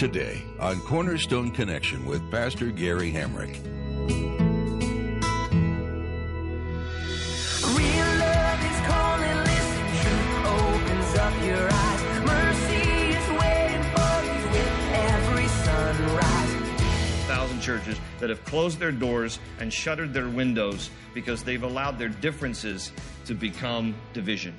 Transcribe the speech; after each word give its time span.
Today 0.00 0.42
on 0.58 0.80
Cornerstone 0.80 1.50
Connection 1.50 2.06
with 2.06 2.22
Pastor 2.30 2.70
Gary 2.70 3.12
Hamrick. 3.12 3.54
Real 7.76 8.06
love 8.16 8.64
is 8.64 8.80
calling, 8.86 9.36
listen, 9.44 9.84
truth 10.00 10.46
opens 10.46 11.16
up 11.18 11.34
your 11.44 11.68
eyes. 11.70 12.02
Mercy 12.24 12.80
is 13.10 13.28
waiting 13.38 13.84
for 13.92 14.24
you 14.24 14.40
with 14.48 14.72
every 14.94 15.48
sunrise. 15.48 16.54
thousand 17.26 17.60
churches 17.60 18.00
that 18.20 18.30
have 18.30 18.42
closed 18.46 18.78
their 18.78 18.92
doors 18.92 19.38
and 19.58 19.70
shuttered 19.70 20.14
their 20.14 20.30
windows 20.30 20.88
because 21.12 21.42
they've 21.42 21.62
allowed 21.62 21.98
their 21.98 22.08
differences 22.08 22.90
to 23.26 23.34
become 23.34 23.94
division. 24.14 24.54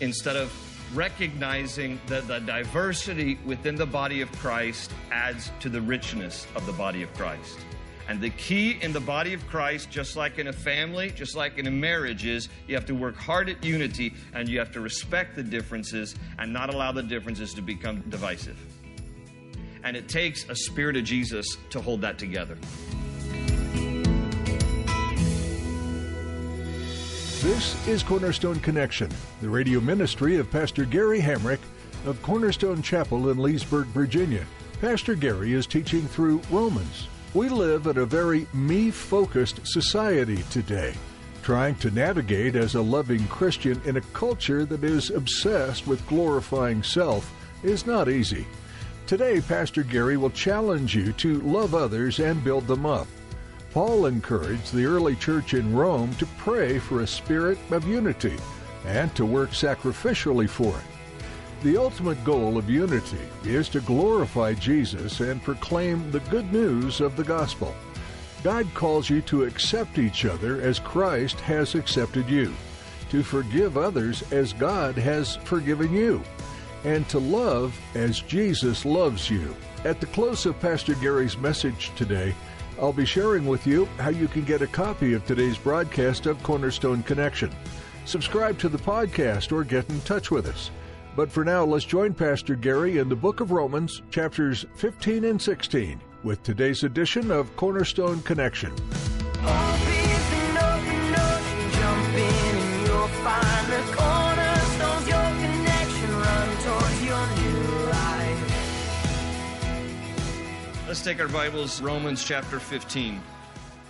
Instead 0.00 0.36
of 0.36 0.52
recognizing 0.94 2.00
that 2.06 2.26
the 2.26 2.40
diversity 2.40 3.38
within 3.44 3.76
the 3.76 3.86
body 3.86 4.20
of 4.20 4.32
Christ 4.32 4.92
adds 5.10 5.50
to 5.60 5.68
the 5.68 5.80
richness 5.80 6.46
of 6.54 6.66
the 6.66 6.72
body 6.72 7.02
of 7.02 7.12
Christ. 7.14 7.58
And 8.08 8.20
the 8.20 8.30
key 8.30 8.76
in 8.82 8.92
the 8.92 9.00
body 9.00 9.34
of 9.34 9.46
Christ, 9.46 9.88
just 9.88 10.16
like 10.16 10.38
in 10.38 10.48
a 10.48 10.52
family, 10.52 11.12
just 11.12 11.36
like 11.36 11.58
in 11.58 11.68
a 11.68 11.70
marriage, 11.70 12.26
is 12.26 12.48
you 12.66 12.74
have 12.74 12.86
to 12.86 12.94
work 12.94 13.14
hard 13.14 13.48
at 13.48 13.62
unity 13.62 14.14
and 14.34 14.48
you 14.48 14.58
have 14.58 14.72
to 14.72 14.80
respect 14.80 15.36
the 15.36 15.44
differences 15.44 16.16
and 16.38 16.52
not 16.52 16.74
allow 16.74 16.90
the 16.90 17.04
differences 17.04 17.54
to 17.54 17.62
become 17.62 18.00
divisive. 18.08 18.58
And 19.84 19.96
it 19.96 20.08
takes 20.08 20.48
a 20.48 20.56
spirit 20.56 20.96
of 20.96 21.04
Jesus 21.04 21.56
to 21.70 21.80
hold 21.80 22.00
that 22.00 22.18
together. 22.18 22.58
This 27.42 27.88
is 27.88 28.02
Cornerstone 28.02 28.60
Connection, 28.60 29.08
the 29.40 29.48
radio 29.48 29.80
ministry 29.80 30.36
of 30.36 30.50
Pastor 30.50 30.84
Gary 30.84 31.20
Hamrick 31.20 31.60
of 32.04 32.20
Cornerstone 32.20 32.82
Chapel 32.82 33.30
in 33.30 33.38
Leesburg, 33.38 33.86
Virginia. 33.86 34.44
Pastor 34.82 35.14
Gary 35.14 35.54
is 35.54 35.66
teaching 35.66 36.02
through 36.02 36.42
Romans. 36.50 37.08
We 37.32 37.48
live 37.48 37.86
in 37.86 37.96
a 37.96 38.04
very 38.04 38.46
me 38.52 38.90
focused 38.90 39.66
society 39.66 40.42
today, 40.50 40.92
trying 41.42 41.76
to 41.76 41.90
navigate 41.90 42.56
as 42.56 42.74
a 42.74 42.82
loving 42.82 43.26
Christian 43.28 43.80
in 43.86 43.96
a 43.96 44.02
culture 44.12 44.66
that 44.66 44.84
is 44.84 45.08
obsessed 45.08 45.86
with 45.86 46.06
glorifying 46.08 46.82
self 46.82 47.32
is 47.62 47.86
not 47.86 48.10
easy. 48.10 48.46
Today, 49.06 49.40
Pastor 49.40 49.82
Gary 49.82 50.18
will 50.18 50.28
challenge 50.28 50.94
you 50.94 51.14
to 51.14 51.40
love 51.40 51.74
others 51.74 52.20
and 52.20 52.44
build 52.44 52.66
them 52.66 52.84
up. 52.84 53.06
Paul 53.72 54.06
encouraged 54.06 54.72
the 54.72 54.84
early 54.84 55.14
church 55.14 55.54
in 55.54 55.74
Rome 55.74 56.12
to 56.16 56.26
pray 56.38 56.78
for 56.80 57.00
a 57.00 57.06
spirit 57.06 57.58
of 57.70 57.86
unity 57.86 58.36
and 58.84 59.14
to 59.14 59.24
work 59.24 59.50
sacrificially 59.50 60.48
for 60.48 60.76
it. 60.76 61.62
The 61.62 61.76
ultimate 61.76 62.24
goal 62.24 62.58
of 62.58 62.68
unity 62.68 63.20
is 63.44 63.68
to 63.68 63.80
glorify 63.80 64.54
Jesus 64.54 65.20
and 65.20 65.42
proclaim 65.42 66.10
the 66.10 66.20
good 66.20 66.52
news 66.52 67.00
of 67.00 67.16
the 67.16 67.22
gospel. 67.22 67.74
God 68.42 68.66
calls 68.74 69.10
you 69.10 69.20
to 69.22 69.44
accept 69.44 69.98
each 69.98 70.24
other 70.24 70.60
as 70.62 70.78
Christ 70.78 71.38
has 71.40 71.74
accepted 71.74 72.28
you, 72.28 72.52
to 73.10 73.22
forgive 73.22 73.76
others 73.76 74.22
as 74.32 74.54
God 74.54 74.96
has 74.96 75.36
forgiven 75.36 75.92
you, 75.92 76.22
and 76.84 77.06
to 77.10 77.18
love 77.18 77.78
as 77.94 78.20
Jesus 78.20 78.84
loves 78.84 79.28
you. 79.28 79.54
At 79.84 80.00
the 80.00 80.06
close 80.06 80.46
of 80.46 80.58
Pastor 80.60 80.94
Gary's 80.94 81.36
message 81.36 81.92
today, 81.94 82.34
I'll 82.80 82.94
be 82.94 83.04
sharing 83.04 83.44
with 83.44 83.66
you 83.66 83.84
how 83.98 84.08
you 84.08 84.26
can 84.26 84.42
get 84.44 84.62
a 84.62 84.66
copy 84.66 85.12
of 85.12 85.26
today's 85.26 85.58
broadcast 85.58 86.24
of 86.24 86.42
Cornerstone 86.42 87.02
Connection. 87.02 87.54
Subscribe 88.06 88.58
to 88.58 88.70
the 88.70 88.78
podcast 88.78 89.52
or 89.52 89.64
get 89.64 89.88
in 89.90 90.00
touch 90.00 90.30
with 90.30 90.46
us. 90.46 90.70
But 91.14 91.30
for 91.30 91.44
now, 91.44 91.62
let's 91.62 91.84
join 91.84 92.14
Pastor 92.14 92.54
Gary 92.54 92.96
in 92.96 93.10
the 93.10 93.16
book 93.16 93.40
of 93.40 93.50
Romans, 93.50 94.00
chapters 94.10 94.64
15 94.76 95.26
and 95.26 95.40
16, 95.42 96.00
with 96.22 96.42
today's 96.42 96.82
edition 96.82 97.30
of 97.30 97.54
Cornerstone 97.56 98.22
Connection. 98.22 98.72
Let's 110.90 111.02
take 111.02 111.20
our 111.20 111.28
Bibles, 111.28 111.80
Romans 111.80 112.24
chapter 112.24 112.58
15, 112.58 113.20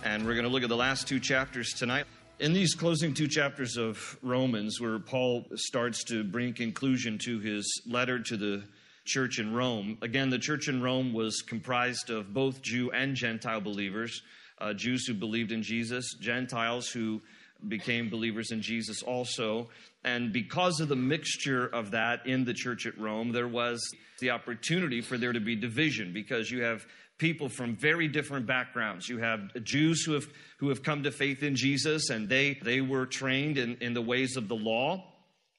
and 0.03 0.23
we're 0.23 0.35
going 0.35 0.45
to 0.45 0.51
look 0.51 0.61
at 0.61 0.69
the 0.69 0.77
last 0.77 1.07
two 1.07 1.19
chapters 1.19 1.73
tonight. 1.73 2.05
In 2.37 2.53
these 2.53 2.75
closing 2.75 3.15
two 3.15 3.27
chapters 3.27 3.75
of 3.75 4.19
Romans, 4.21 4.79
where 4.79 4.99
Paul 4.99 5.47
starts 5.55 6.03
to 6.03 6.23
bring 6.23 6.53
conclusion 6.53 7.17
to 7.23 7.39
his 7.39 7.81
letter 7.87 8.19
to 8.19 8.37
the 8.37 8.63
church 9.03 9.39
in 9.39 9.51
Rome, 9.51 9.97
again, 10.03 10.29
the 10.29 10.37
church 10.37 10.67
in 10.67 10.79
Rome 10.79 11.11
was 11.11 11.41
comprised 11.41 12.11
of 12.11 12.35
both 12.35 12.61
Jew 12.61 12.91
and 12.91 13.15
Gentile 13.15 13.61
believers, 13.61 14.21
uh, 14.59 14.73
Jews 14.73 15.07
who 15.07 15.15
believed 15.15 15.51
in 15.51 15.63
Jesus, 15.63 16.13
Gentiles 16.19 16.87
who 16.89 17.19
became 17.67 18.09
believers 18.09 18.51
in 18.51 18.61
Jesus 18.61 19.03
also. 19.03 19.69
And 20.03 20.33
because 20.33 20.79
of 20.79 20.89
the 20.89 20.95
mixture 20.95 21.67
of 21.67 21.91
that 21.91 22.25
in 22.25 22.43
the 22.45 22.53
church 22.53 22.85
at 22.85 22.97
Rome, 22.97 23.31
there 23.31 23.47
was 23.47 23.81
the 24.19 24.31
opportunity 24.31 25.01
for 25.01 25.17
there 25.17 25.33
to 25.33 25.39
be 25.39 25.55
division 25.55 26.13
because 26.13 26.49
you 26.49 26.63
have 26.63 26.85
people 27.17 27.49
from 27.49 27.75
very 27.75 28.07
different 28.07 28.47
backgrounds. 28.47 29.07
You 29.07 29.19
have 29.19 29.41
Jews 29.63 30.03
who 30.03 30.13
have, 30.13 30.27
who 30.57 30.69
have 30.69 30.81
come 30.81 31.03
to 31.03 31.11
faith 31.11 31.43
in 31.43 31.55
Jesus 31.55 32.09
and 32.09 32.27
they, 32.27 32.59
they 32.63 32.81
were 32.81 33.05
trained 33.05 33.57
in, 33.57 33.77
in 33.79 33.93
the 33.93 34.01
ways 34.01 34.37
of 34.37 34.47
the 34.47 34.55
law. 34.55 35.05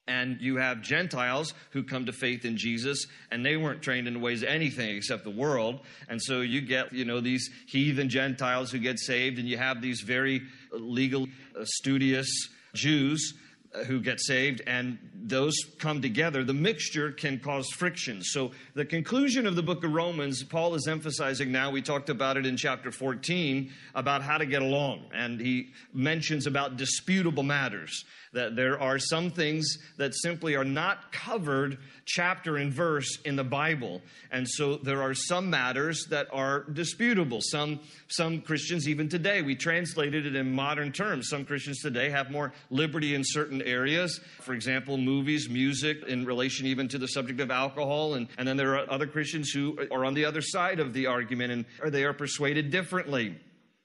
And 0.07 0.41
you 0.41 0.57
have 0.57 0.81
Gentiles 0.81 1.53
who 1.71 1.83
come 1.83 2.05
to 2.07 2.11
faith 2.11 2.43
in 2.43 2.57
Jesus, 2.57 3.05
and 3.31 3.45
they 3.45 3.55
weren't 3.55 3.81
trained 3.81 4.07
in 4.07 4.19
ways 4.19 4.43
of 4.43 4.49
anything 4.49 4.95
except 4.95 5.23
the 5.23 5.29
world. 5.29 5.79
And 6.09 6.21
so 6.21 6.41
you 6.41 6.59
get, 6.59 6.91
you 6.91 7.05
know, 7.05 7.21
these 7.21 7.49
heathen 7.67 8.09
Gentiles 8.09 8.71
who 8.71 8.79
get 8.79 8.99
saved, 8.99 9.39
and 9.39 9.47
you 9.47 9.57
have 9.57 9.81
these 9.81 10.01
very 10.01 10.41
legal, 10.71 11.27
uh, 11.57 11.63
studious 11.63 12.27
Jews 12.73 13.33
uh, 13.73 13.85
who 13.85 14.01
get 14.01 14.19
saved, 14.19 14.61
and 14.67 14.99
those 15.15 15.55
come 15.79 16.01
together. 16.01 16.43
The 16.43 16.53
mixture 16.53 17.11
can 17.11 17.39
cause 17.39 17.69
friction. 17.69 18.21
So, 18.21 18.51
the 18.75 18.85
conclusion 18.85 19.47
of 19.47 19.55
the 19.55 19.63
book 19.63 19.83
of 19.83 19.93
Romans, 19.93 20.43
Paul 20.43 20.75
is 20.75 20.87
emphasizing 20.87 21.51
now. 21.51 21.71
We 21.71 21.81
talked 21.81 22.09
about 22.09 22.37
it 22.37 22.45
in 22.45 22.57
chapter 22.57 22.91
14 22.91 23.71
about 23.95 24.21
how 24.21 24.37
to 24.37 24.45
get 24.45 24.61
along, 24.61 25.05
and 25.13 25.39
he 25.39 25.69
mentions 25.93 26.45
about 26.45 26.77
disputable 26.77 27.43
matters 27.43 28.05
that 28.33 28.55
there 28.55 28.79
are 28.79 28.99
some 28.99 29.29
things 29.31 29.77
that 29.97 30.13
simply 30.13 30.55
are 30.55 30.63
not 30.63 31.11
covered 31.11 31.77
chapter 32.05 32.57
and 32.57 32.73
verse 32.73 33.19
in 33.25 33.35
the 33.35 33.43
Bible. 33.43 34.01
And 34.31 34.47
so 34.47 34.75
there 34.75 35.01
are 35.01 35.13
some 35.13 35.49
matters 35.49 36.07
that 36.09 36.27
are 36.31 36.63
disputable. 36.63 37.39
Some, 37.41 37.79
some 38.07 38.41
Christians, 38.41 38.89
even 38.89 39.07
today, 39.07 39.41
we 39.41 39.55
translated 39.55 40.25
it 40.25 40.35
in 40.35 40.53
modern 40.53 40.91
terms. 40.91 41.29
Some 41.29 41.45
Christians 41.45 41.79
today 41.79 42.09
have 42.09 42.31
more 42.31 42.53
liberty 42.69 43.15
in 43.15 43.23
certain 43.23 43.61
areas. 43.61 44.19
For 44.41 44.53
example, 44.53 44.97
movies, 44.97 45.49
music, 45.49 46.03
in 46.07 46.25
relation 46.25 46.65
even 46.65 46.87
to 46.89 46.97
the 46.97 47.07
subject 47.07 47.39
of 47.39 47.51
alcohol. 47.51 48.15
And, 48.15 48.27
and 48.37 48.47
then 48.47 48.57
there 48.57 48.77
are 48.77 48.89
other 48.91 49.07
Christians 49.07 49.51
who 49.51 49.77
are 49.91 50.05
on 50.05 50.13
the 50.13 50.25
other 50.25 50.41
side 50.41 50.79
of 50.79 50.93
the 50.93 51.07
argument 51.07 51.51
and 51.51 51.93
they 51.93 52.03
are 52.03 52.13
persuaded 52.13 52.71
differently 52.71 53.35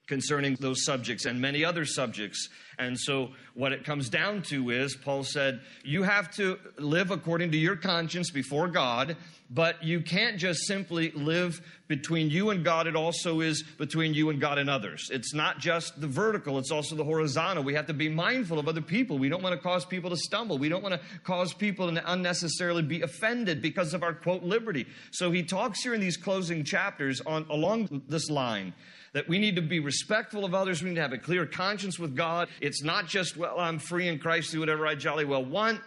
concerning 0.08 0.56
those 0.56 0.84
subjects 0.84 1.26
and 1.26 1.40
many 1.40 1.64
other 1.64 1.84
subjects. 1.84 2.48
And 2.78 2.98
so, 2.98 3.30
what 3.54 3.72
it 3.72 3.84
comes 3.84 4.08
down 4.08 4.42
to 4.42 4.70
is, 4.70 4.96
Paul 4.96 5.24
said, 5.24 5.60
you 5.82 6.04
have 6.04 6.30
to 6.36 6.58
live 6.78 7.10
according 7.10 7.50
to 7.50 7.58
your 7.58 7.74
conscience 7.74 8.30
before 8.30 8.68
God, 8.68 9.16
but 9.50 9.82
you 9.82 10.00
can't 10.00 10.38
just 10.38 10.60
simply 10.60 11.10
live 11.10 11.60
between 11.88 12.30
you 12.30 12.50
and 12.50 12.64
God. 12.64 12.86
It 12.86 12.94
also 12.94 13.40
is 13.40 13.64
between 13.78 14.14
you 14.14 14.30
and 14.30 14.40
God 14.40 14.58
and 14.58 14.70
others. 14.70 15.08
It's 15.10 15.34
not 15.34 15.58
just 15.58 16.00
the 16.00 16.06
vertical, 16.06 16.58
it's 16.58 16.70
also 16.70 16.94
the 16.94 17.04
horizontal. 17.04 17.64
We 17.64 17.74
have 17.74 17.86
to 17.86 17.94
be 17.94 18.08
mindful 18.08 18.60
of 18.60 18.68
other 18.68 18.82
people. 18.82 19.18
We 19.18 19.28
don't 19.28 19.42
want 19.42 19.56
to 19.56 19.60
cause 19.60 19.84
people 19.84 20.10
to 20.10 20.16
stumble. 20.16 20.56
We 20.56 20.68
don't 20.68 20.82
want 20.82 20.94
to 20.94 21.00
cause 21.24 21.52
people 21.52 21.92
to 21.92 22.12
unnecessarily 22.12 22.82
be 22.82 23.02
offended 23.02 23.60
because 23.60 23.92
of 23.92 24.04
our 24.04 24.14
quote 24.14 24.44
liberty. 24.44 24.86
So, 25.10 25.32
he 25.32 25.42
talks 25.42 25.82
here 25.82 25.94
in 25.94 26.00
these 26.00 26.16
closing 26.16 26.62
chapters 26.62 27.20
on 27.26 27.44
along 27.50 28.02
this 28.08 28.30
line 28.30 28.72
that 29.12 29.28
we 29.28 29.38
need 29.38 29.56
to 29.56 29.62
be 29.62 29.80
respectful 29.80 30.44
of 30.44 30.54
others. 30.54 30.82
We 30.82 30.90
need 30.90 30.96
to 30.96 31.02
have 31.02 31.12
a 31.12 31.18
clear 31.18 31.46
conscience 31.46 31.98
with 31.98 32.14
God. 32.14 32.48
It's 32.60 32.82
not 32.82 33.06
just, 33.06 33.36
well, 33.36 33.58
I'm 33.58 33.78
free 33.78 34.08
in 34.08 34.18
Christ, 34.18 34.52
do 34.52 34.60
whatever 34.60 34.86
I 34.86 34.94
jolly 34.94 35.24
well 35.24 35.44
want, 35.44 35.80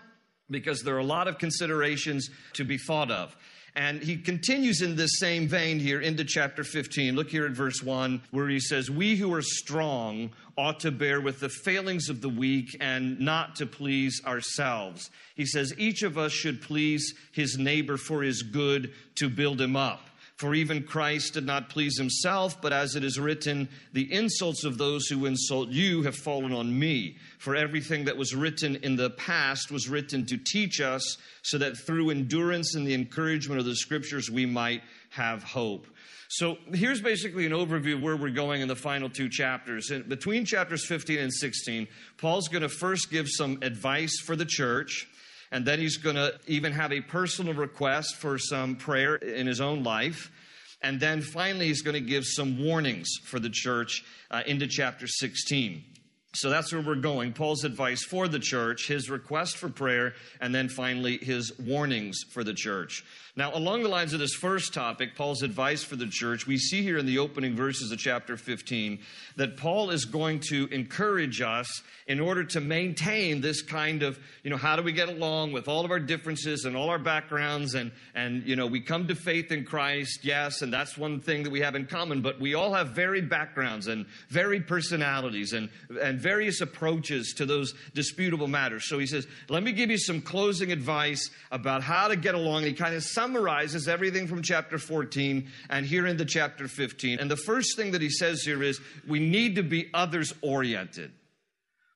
because 0.49 0.81
there 0.81 0.95
are 0.95 0.99
a 0.99 1.03
lot 1.03 1.27
of 1.27 1.37
considerations 1.37 2.29
to 2.53 2.63
be 2.63 2.77
thought 2.77 3.11
of. 3.11 3.35
And 3.75 4.03
he 4.03 4.17
continues 4.17 4.81
in 4.81 4.97
this 4.97 5.17
same 5.17 5.47
vein 5.47 5.79
here 5.79 6.01
into 6.01 6.25
chapter 6.25 6.63
15. 6.63 7.15
Look 7.15 7.29
here 7.29 7.45
at 7.45 7.53
verse 7.53 7.81
1, 7.81 8.21
where 8.31 8.49
he 8.49 8.59
says, 8.59 8.91
We 8.91 9.15
who 9.15 9.33
are 9.33 9.41
strong 9.41 10.31
ought 10.57 10.81
to 10.81 10.91
bear 10.91 11.21
with 11.21 11.39
the 11.39 11.47
failings 11.47 12.09
of 12.09 12.19
the 12.19 12.27
weak 12.27 12.75
and 12.81 13.19
not 13.19 13.55
to 13.57 13.65
please 13.65 14.21
ourselves. 14.25 15.09
He 15.35 15.45
says, 15.45 15.73
Each 15.77 16.03
of 16.03 16.17
us 16.17 16.33
should 16.33 16.61
please 16.61 17.13
his 17.31 17.57
neighbor 17.57 17.95
for 17.95 18.23
his 18.23 18.43
good 18.43 18.91
to 19.15 19.29
build 19.29 19.61
him 19.61 19.77
up. 19.77 20.01
For 20.41 20.55
even 20.55 20.81
Christ 20.81 21.35
did 21.35 21.45
not 21.45 21.69
please 21.69 21.99
himself, 21.99 22.59
but 22.63 22.73
as 22.73 22.95
it 22.95 23.03
is 23.03 23.19
written, 23.19 23.69
the 23.93 24.11
insults 24.11 24.63
of 24.63 24.79
those 24.79 25.05
who 25.05 25.27
insult 25.27 25.69
you 25.69 26.01
have 26.01 26.15
fallen 26.15 26.51
on 26.51 26.79
me. 26.79 27.17
For 27.37 27.55
everything 27.55 28.05
that 28.05 28.17
was 28.17 28.33
written 28.33 28.77
in 28.77 28.95
the 28.95 29.11
past 29.11 29.69
was 29.71 29.87
written 29.87 30.25
to 30.25 30.37
teach 30.37 30.81
us, 30.81 31.17
so 31.43 31.59
that 31.59 31.77
through 31.77 32.09
endurance 32.09 32.73
and 32.73 32.87
the 32.87 32.95
encouragement 32.95 33.59
of 33.59 33.67
the 33.67 33.75
scriptures 33.75 34.31
we 34.31 34.47
might 34.47 34.81
have 35.11 35.43
hope. 35.43 35.85
So 36.27 36.57
here's 36.73 37.01
basically 37.01 37.45
an 37.45 37.51
overview 37.51 37.97
of 37.97 38.01
where 38.01 38.17
we're 38.17 38.31
going 38.31 38.61
in 38.61 38.67
the 38.67 38.75
final 38.75 39.11
two 39.11 39.29
chapters. 39.29 39.91
In 39.91 40.09
between 40.09 40.45
chapters 40.45 40.83
15 40.87 41.19
and 41.19 41.31
16, 41.31 41.87
Paul's 42.17 42.47
going 42.47 42.63
to 42.63 42.69
first 42.69 43.11
give 43.11 43.27
some 43.29 43.59
advice 43.61 44.19
for 44.19 44.35
the 44.35 44.45
church. 44.45 45.07
And 45.51 45.65
then 45.65 45.79
he's 45.79 45.97
going 45.97 46.15
to 46.15 46.33
even 46.47 46.71
have 46.71 46.93
a 46.93 47.01
personal 47.01 47.53
request 47.53 48.15
for 48.15 48.37
some 48.37 48.75
prayer 48.75 49.15
in 49.15 49.47
his 49.47 49.59
own 49.59 49.83
life. 49.83 50.31
And 50.81 50.99
then 50.99 51.21
finally, 51.21 51.67
he's 51.67 51.81
going 51.81 52.01
to 52.01 52.09
give 52.09 52.25
some 52.25 52.63
warnings 52.63 53.09
for 53.25 53.39
the 53.39 53.49
church 53.49 54.03
uh, 54.31 54.43
into 54.45 54.67
chapter 54.67 55.07
16. 55.07 55.83
So 56.33 56.49
that's 56.49 56.71
where 56.71 56.81
we're 56.81 56.95
going. 56.95 57.33
Paul's 57.33 57.65
advice 57.65 58.03
for 58.05 58.29
the 58.29 58.39
church, 58.39 58.87
his 58.87 59.09
request 59.09 59.57
for 59.57 59.67
prayer, 59.67 60.13
and 60.39 60.55
then 60.55 60.69
finally 60.69 61.17
his 61.17 61.51
warnings 61.59 62.21
for 62.31 62.43
the 62.45 62.53
church. 62.53 63.03
Now, 63.35 63.55
along 63.55 63.83
the 63.83 63.89
lines 63.89 64.13
of 64.13 64.19
this 64.19 64.33
first 64.33 64.73
topic, 64.73 65.15
Paul's 65.15 65.41
advice 65.41 65.83
for 65.83 65.95
the 65.95 66.07
church, 66.07 66.47
we 66.47 66.57
see 66.57 66.83
here 66.83 66.97
in 66.97 67.05
the 67.05 67.19
opening 67.19 67.55
verses 67.55 67.91
of 67.91 67.97
chapter 67.97 68.35
15 68.35 68.99
that 69.37 69.55
Paul 69.55 69.89
is 69.89 70.03
going 70.03 70.41
to 70.49 70.67
encourage 70.67 71.39
us 71.39 71.81
in 72.07 72.19
order 72.19 72.43
to 72.43 72.59
maintain 72.59 73.39
this 73.39 73.61
kind 73.61 74.03
of, 74.03 74.19
you 74.43 74.49
know, 74.49 74.57
how 74.57 74.75
do 74.75 74.83
we 74.83 74.91
get 74.91 75.07
along 75.07 75.53
with 75.53 75.69
all 75.69 75.85
of 75.85 75.91
our 75.91 75.99
differences 75.99 76.65
and 76.65 76.75
all 76.75 76.89
our 76.89 76.99
backgrounds 76.99 77.73
and, 77.73 77.91
and, 78.15 78.45
you 78.45 78.57
know, 78.57 78.67
we 78.67 78.81
come 78.81 79.07
to 79.07 79.15
faith 79.15 79.51
in 79.51 79.63
Christ, 79.63 80.25
yes, 80.25 80.61
and 80.61 80.73
that's 80.73 80.97
one 80.97 81.21
thing 81.21 81.43
that 81.43 81.51
we 81.51 81.61
have 81.61 81.75
in 81.75 81.85
common, 81.85 82.21
but 82.21 82.39
we 82.41 82.53
all 82.53 82.73
have 82.73 82.89
varied 82.89 83.29
backgrounds 83.29 83.87
and 83.87 84.05
varied 84.27 84.67
personalities 84.67 85.53
and, 85.53 85.69
and 86.01 86.19
various 86.19 86.59
approaches 86.59 87.33
to 87.37 87.45
those 87.45 87.73
disputable 87.93 88.47
matters. 88.47 88.89
So 88.89 88.99
he 88.99 89.07
says, 89.07 89.25
let 89.47 89.63
me 89.63 89.71
give 89.71 89.89
you 89.89 89.97
some 89.97 90.21
closing 90.21 90.73
advice 90.73 91.29
about 91.49 91.81
how 91.81 92.09
to 92.09 92.17
get 92.17 92.35
along. 92.35 92.57
And 92.57 92.67
He 92.67 92.73
kind 92.73 92.95
of 92.95 93.03
summarizes 93.31 93.87
everything 93.87 94.27
from 94.27 94.41
chapter 94.41 94.77
14 94.77 95.47
and 95.69 95.85
here 95.85 96.05
into 96.05 96.25
chapter 96.25 96.67
15. 96.67 97.19
And 97.19 97.31
the 97.31 97.37
first 97.37 97.77
thing 97.77 97.91
that 97.91 98.01
he 98.01 98.09
says 98.09 98.41
here 98.43 98.61
is 98.61 98.79
we 99.07 99.19
need 99.19 99.55
to 99.55 99.63
be 99.63 99.89
others 99.93 100.33
oriented. 100.41 101.13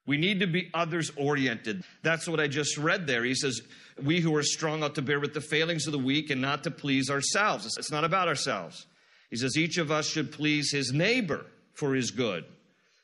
We 0.08 0.18
need 0.18 0.40
to 0.42 0.48
be 0.48 0.70
others 0.74 1.12
oriented. 1.18 1.84
That's 2.04 2.28
what 2.28 2.40
I 2.40 2.48
just 2.48 2.78
read 2.78 3.08
there. 3.08 3.24
He 3.24 3.34
says, 3.34 3.62
We 4.02 4.22
who 4.22 4.36
are 4.36 4.44
strong 4.44 4.84
ought 4.84 4.96
to 4.96 5.02
bear 5.02 5.20
with 5.20 5.34
the 5.34 5.42
failings 5.42 5.88
of 5.88 5.94
the 5.94 6.00
weak 6.00 6.30
and 6.30 6.42
not 6.42 6.64
to 6.64 6.72
please 6.72 7.10
ourselves. 7.10 7.76
It's 7.78 7.92
not 7.92 8.04
about 8.04 8.28
ourselves. 8.28 8.86
He 9.30 9.36
says, 9.36 9.58
Each 9.58 9.78
of 9.78 9.92
us 9.92 10.08
should 10.08 10.32
please 10.32 10.72
his 10.72 10.94
neighbor 10.94 11.46
for 11.74 11.96
his 11.96 12.12
good, 12.12 12.46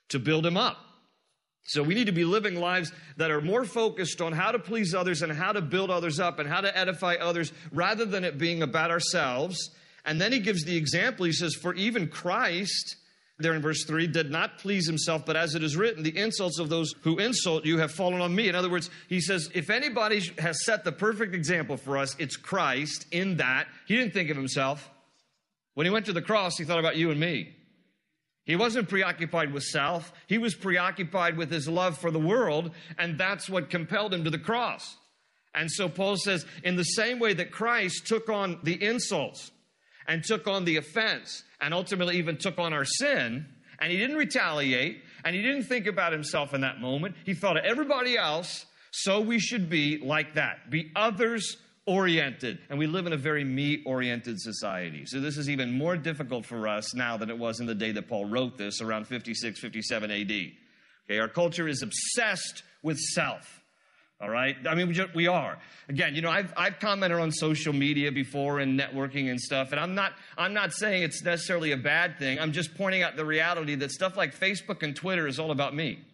to 0.09 0.19
build 0.19 0.45
him 0.45 0.57
up. 0.57 0.77
So 1.63 1.83
we 1.83 1.93
need 1.93 2.07
to 2.07 2.11
be 2.11 2.25
living 2.25 2.55
lives 2.55 2.91
that 3.17 3.31
are 3.31 3.41
more 3.41 3.65
focused 3.65 4.19
on 4.21 4.33
how 4.33 4.51
to 4.51 4.59
please 4.59 4.93
others 4.93 5.21
and 5.21 5.31
how 5.31 5.51
to 5.51 5.61
build 5.61 5.91
others 5.91 6.19
up 6.19 6.39
and 6.39 6.49
how 6.49 6.61
to 6.61 6.75
edify 6.77 7.15
others 7.15 7.53
rather 7.71 8.05
than 8.05 8.23
it 8.23 8.37
being 8.37 8.63
about 8.63 8.91
ourselves. 8.91 9.71
And 10.03 10.19
then 10.19 10.31
he 10.31 10.39
gives 10.39 10.63
the 10.63 10.75
example. 10.75 11.25
He 11.25 11.31
says, 11.31 11.53
For 11.53 11.73
even 11.75 12.07
Christ, 12.07 12.97
there 13.37 13.53
in 13.53 13.61
verse 13.61 13.85
3, 13.85 14.07
did 14.07 14.31
not 14.31 14.57
please 14.57 14.87
himself, 14.87 15.25
but 15.25 15.37
as 15.37 15.53
it 15.53 15.63
is 15.63 15.77
written, 15.77 16.03
the 16.03 16.17
insults 16.17 16.59
of 16.59 16.69
those 16.69 16.93
who 17.01 17.19
insult 17.19 17.65
you 17.65 17.77
have 17.77 17.91
fallen 17.91 18.21
on 18.21 18.33
me. 18.33 18.49
In 18.49 18.55
other 18.55 18.69
words, 18.69 18.89
he 19.07 19.21
says, 19.21 19.49
if 19.53 19.69
anybody 19.69 20.21
has 20.39 20.65
set 20.65 20.83
the 20.83 20.91
perfect 20.91 21.35
example 21.35 21.77
for 21.77 21.97
us, 21.97 22.15
it's 22.17 22.35
Christ 22.35 23.05
in 23.11 23.37
that 23.37 23.67
he 23.85 23.95
didn't 23.95 24.13
think 24.13 24.31
of 24.31 24.37
himself. 24.37 24.89
When 25.75 25.85
he 25.85 25.91
went 25.91 26.07
to 26.07 26.13
the 26.13 26.21
cross, 26.21 26.57
he 26.57 26.63
thought 26.63 26.79
about 26.79 26.97
you 26.97 27.11
and 27.11 27.19
me. 27.19 27.55
He 28.45 28.55
wasn't 28.55 28.89
preoccupied 28.89 29.53
with 29.53 29.63
self. 29.63 30.11
He 30.27 30.37
was 30.37 30.55
preoccupied 30.55 31.37
with 31.37 31.51
his 31.51 31.67
love 31.67 31.97
for 31.97 32.11
the 32.11 32.19
world, 32.19 32.71
and 32.97 33.17
that's 33.17 33.49
what 33.49 33.69
compelled 33.69 34.13
him 34.13 34.23
to 34.23 34.29
the 34.29 34.39
cross. 34.39 34.97
And 35.53 35.69
so 35.69 35.89
Paul 35.89 36.17
says, 36.17 36.45
in 36.63 36.75
the 36.75 36.83
same 36.83 37.19
way 37.19 37.33
that 37.33 37.51
Christ 37.51 38.07
took 38.07 38.29
on 38.29 38.59
the 38.63 38.81
insults 38.83 39.51
and 40.07 40.23
took 40.23 40.47
on 40.47 40.65
the 40.65 40.77
offense 40.77 41.43
and 41.59 41.73
ultimately 41.73 42.17
even 42.17 42.37
took 42.37 42.57
on 42.57 42.73
our 42.73 42.85
sin, 42.85 43.45
and 43.79 43.91
he 43.91 43.97
didn't 43.97 44.17
retaliate 44.17 45.03
and 45.23 45.35
he 45.35 45.41
didn't 45.41 45.63
think 45.63 45.87
about 45.87 46.13
himself 46.13 46.53
in 46.53 46.61
that 46.61 46.79
moment, 46.79 47.15
he 47.25 47.33
thought 47.33 47.57
of 47.57 47.65
everybody 47.65 48.17
else, 48.17 48.65
so 48.91 49.19
we 49.21 49.39
should 49.39 49.69
be 49.69 49.97
like 49.99 50.33
that. 50.33 50.69
Be 50.69 50.91
others 50.95 51.57
oriented. 51.85 52.59
And 52.69 52.77
we 52.77 52.87
live 52.87 53.07
in 53.07 53.13
a 53.13 53.17
very 53.17 53.43
me 53.43 53.83
oriented 53.85 54.39
society. 54.39 55.05
So 55.05 55.19
this 55.19 55.37
is 55.37 55.49
even 55.49 55.71
more 55.77 55.97
difficult 55.97 56.45
for 56.45 56.67
us 56.67 56.93
now 56.93 57.17
than 57.17 57.29
it 57.29 57.37
was 57.37 57.59
in 57.59 57.65
the 57.65 57.75
day 57.75 57.91
that 57.91 58.07
Paul 58.07 58.25
wrote 58.25 58.57
this 58.57 58.81
around 58.81 59.07
56, 59.07 59.59
57 59.59 60.11
AD. 60.11 60.31
Okay, 60.31 61.19
our 61.19 61.27
culture 61.27 61.67
is 61.67 61.81
obsessed 61.81 62.63
with 62.83 62.97
self. 62.97 63.61
All 64.21 64.29
right? 64.29 64.55
I 64.69 64.75
mean, 64.75 64.87
we, 64.87 65.01
we 65.15 65.27
are. 65.27 65.57
Again, 65.89 66.13
you 66.13 66.21
know, 66.21 66.29
I've, 66.29 66.53
I've 66.55 66.79
commented 66.79 67.19
on 67.19 67.31
social 67.31 67.73
media 67.73 68.11
before 68.11 68.59
and 68.59 68.79
networking 68.79 69.31
and 69.31 69.39
stuff, 69.39 69.71
and 69.71 69.79
I'm 69.79 69.95
not, 69.95 70.13
I'm 70.37 70.53
not 70.53 70.73
saying 70.73 71.01
it's 71.01 71.23
necessarily 71.23 71.71
a 71.71 71.77
bad 71.77 72.19
thing. 72.19 72.39
I'm 72.39 72.51
just 72.51 72.75
pointing 72.75 73.01
out 73.01 73.15
the 73.15 73.25
reality 73.25 73.73
that 73.75 73.89
stuff 73.89 74.15
like 74.15 74.37
Facebook 74.37 74.83
and 74.83 74.95
Twitter 74.95 75.27
is 75.27 75.39
all 75.39 75.49
about 75.49 75.73
me. 75.75 76.05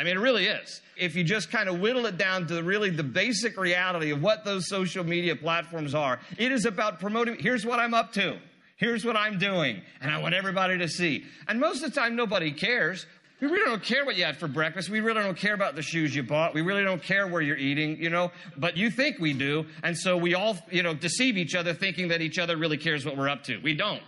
I 0.00 0.02
mean, 0.02 0.16
it 0.16 0.20
really 0.20 0.46
is. 0.46 0.80
If 0.96 1.14
you 1.14 1.22
just 1.22 1.50
kind 1.50 1.68
of 1.68 1.78
whittle 1.78 2.06
it 2.06 2.16
down 2.16 2.46
to 2.46 2.62
really 2.62 2.88
the 2.88 3.02
basic 3.02 3.58
reality 3.58 4.12
of 4.12 4.22
what 4.22 4.46
those 4.46 4.66
social 4.66 5.04
media 5.04 5.36
platforms 5.36 5.94
are, 5.94 6.20
it 6.38 6.52
is 6.52 6.64
about 6.64 7.00
promoting, 7.00 7.36
here's 7.38 7.66
what 7.66 7.78
I'm 7.78 7.92
up 7.92 8.14
to. 8.14 8.38
Here's 8.78 9.04
what 9.04 9.14
I'm 9.14 9.38
doing. 9.38 9.82
And 10.00 10.10
I 10.10 10.16
want 10.16 10.34
everybody 10.34 10.78
to 10.78 10.88
see. 10.88 11.26
And 11.48 11.60
most 11.60 11.84
of 11.84 11.92
the 11.92 12.00
time, 12.00 12.16
nobody 12.16 12.50
cares. 12.50 13.04
We 13.42 13.48
really 13.48 13.66
don't 13.66 13.82
care 13.82 14.06
what 14.06 14.16
you 14.16 14.24
had 14.24 14.38
for 14.38 14.48
breakfast. 14.48 14.88
We 14.88 15.00
really 15.00 15.22
don't 15.22 15.36
care 15.36 15.52
about 15.52 15.74
the 15.74 15.82
shoes 15.82 16.16
you 16.16 16.22
bought. 16.22 16.54
We 16.54 16.62
really 16.62 16.82
don't 16.82 17.02
care 17.02 17.26
where 17.26 17.42
you're 17.42 17.58
eating, 17.58 18.02
you 18.02 18.08
know, 18.08 18.32
but 18.56 18.78
you 18.78 18.90
think 18.90 19.18
we 19.18 19.34
do. 19.34 19.66
And 19.82 19.94
so 19.94 20.16
we 20.16 20.34
all, 20.34 20.56
you 20.70 20.82
know, 20.82 20.94
deceive 20.94 21.36
each 21.36 21.54
other 21.54 21.74
thinking 21.74 22.08
that 22.08 22.22
each 22.22 22.38
other 22.38 22.56
really 22.56 22.78
cares 22.78 23.04
what 23.04 23.18
we're 23.18 23.28
up 23.28 23.44
to. 23.44 23.58
We 23.58 23.74
don't. 23.74 24.02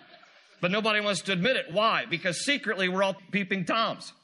But 0.63 0.71
nobody 0.71 1.01
wants 1.01 1.21
to 1.23 1.33
admit 1.33 1.57
it. 1.57 1.67
Why? 1.71 2.07
Because 2.09 2.47
secretly 2.47 2.89
we're 2.89 3.03
all 3.03 3.17
peeping 3.31 3.67
toms. 3.67 4.15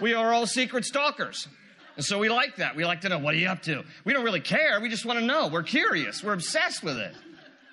We 0.00 0.14
are 0.14 0.32
all 0.32 0.46
secret 0.46 0.84
stalkers. 0.84 1.48
And 1.96 2.04
so 2.04 2.18
we 2.18 2.28
like 2.28 2.56
that. 2.56 2.76
We 2.76 2.84
like 2.84 3.00
to 3.00 3.08
know, 3.08 3.18
what 3.18 3.34
are 3.34 3.38
you 3.38 3.48
up 3.48 3.62
to? 3.62 3.82
We 4.04 4.12
don't 4.12 4.24
really 4.24 4.40
care. 4.40 4.80
We 4.80 4.88
just 4.88 5.04
want 5.04 5.18
to 5.18 5.24
know. 5.24 5.48
We're 5.48 5.64
curious. 5.64 6.22
We're 6.22 6.34
obsessed 6.34 6.84
with 6.84 6.96
it. 6.96 7.14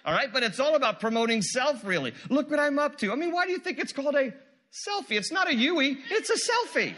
All 0.03 0.13
right? 0.13 0.34
But 0.34 0.41
it's 0.41 0.60
all 0.60 0.75
about 0.75 1.00
promoting 1.00 1.44
self, 1.44 1.86
really. 1.86 2.13
Look 2.29 2.50
what 2.50 2.60
I'm 2.60 2.79
up 2.79 2.98
to. 3.00 3.12
I 3.12 3.15
mean, 3.15 3.32
why 3.32 3.46
do 3.46 3.51
you 3.51 3.60
think 3.60 3.77
it's 3.77 3.94
called 3.94 4.15
a 4.15 4.34
selfie? 4.72 5.12
It's 5.12 5.32
not 5.32 5.48
a 5.48 5.53
Yui, 5.53 6.00
it's 6.10 6.32
a 6.32 6.51
selfie. 6.51 6.96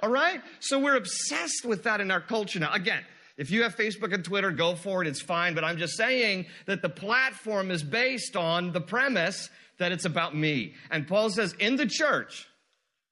All 0.00 0.10
right? 0.10 0.40
So 0.60 0.78
we're 0.78 0.96
obsessed 0.96 1.64
with 1.64 1.82
that 1.84 2.00
in 2.00 2.10
our 2.12 2.20
culture 2.20 2.60
now. 2.60 2.72
Again, 2.72 3.02
if 3.36 3.50
you 3.50 3.64
have 3.64 3.74
Facebook 3.76 4.14
and 4.14 4.24
Twitter, 4.24 4.52
go 4.52 4.76
for 4.76 5.02
it. 5.02 5.08
It's 5.08 5.22
fine. 5.22 5.54
But 5.54 5.64
I'm 5.64 5.78
just 5.78 5.96
saying 5.96 6.46
that 6.66 6.82
the 6.82 6.88
platform 6.88 7.72
is 7.72 7.82
based 7.82 8.36
on 8.36 8.72
the 8.72 8.80
premise 8.80 9.50
that 9.78 9.90
it's 9.90 10.04
about 10.04 10.36
me. 10.36 10.74
And 10.90 11.08
Paul 11.08 11.30
says, 11.30 11.54
in 11.58 11.74
the 11.74 11.86
church, 11.86 12.46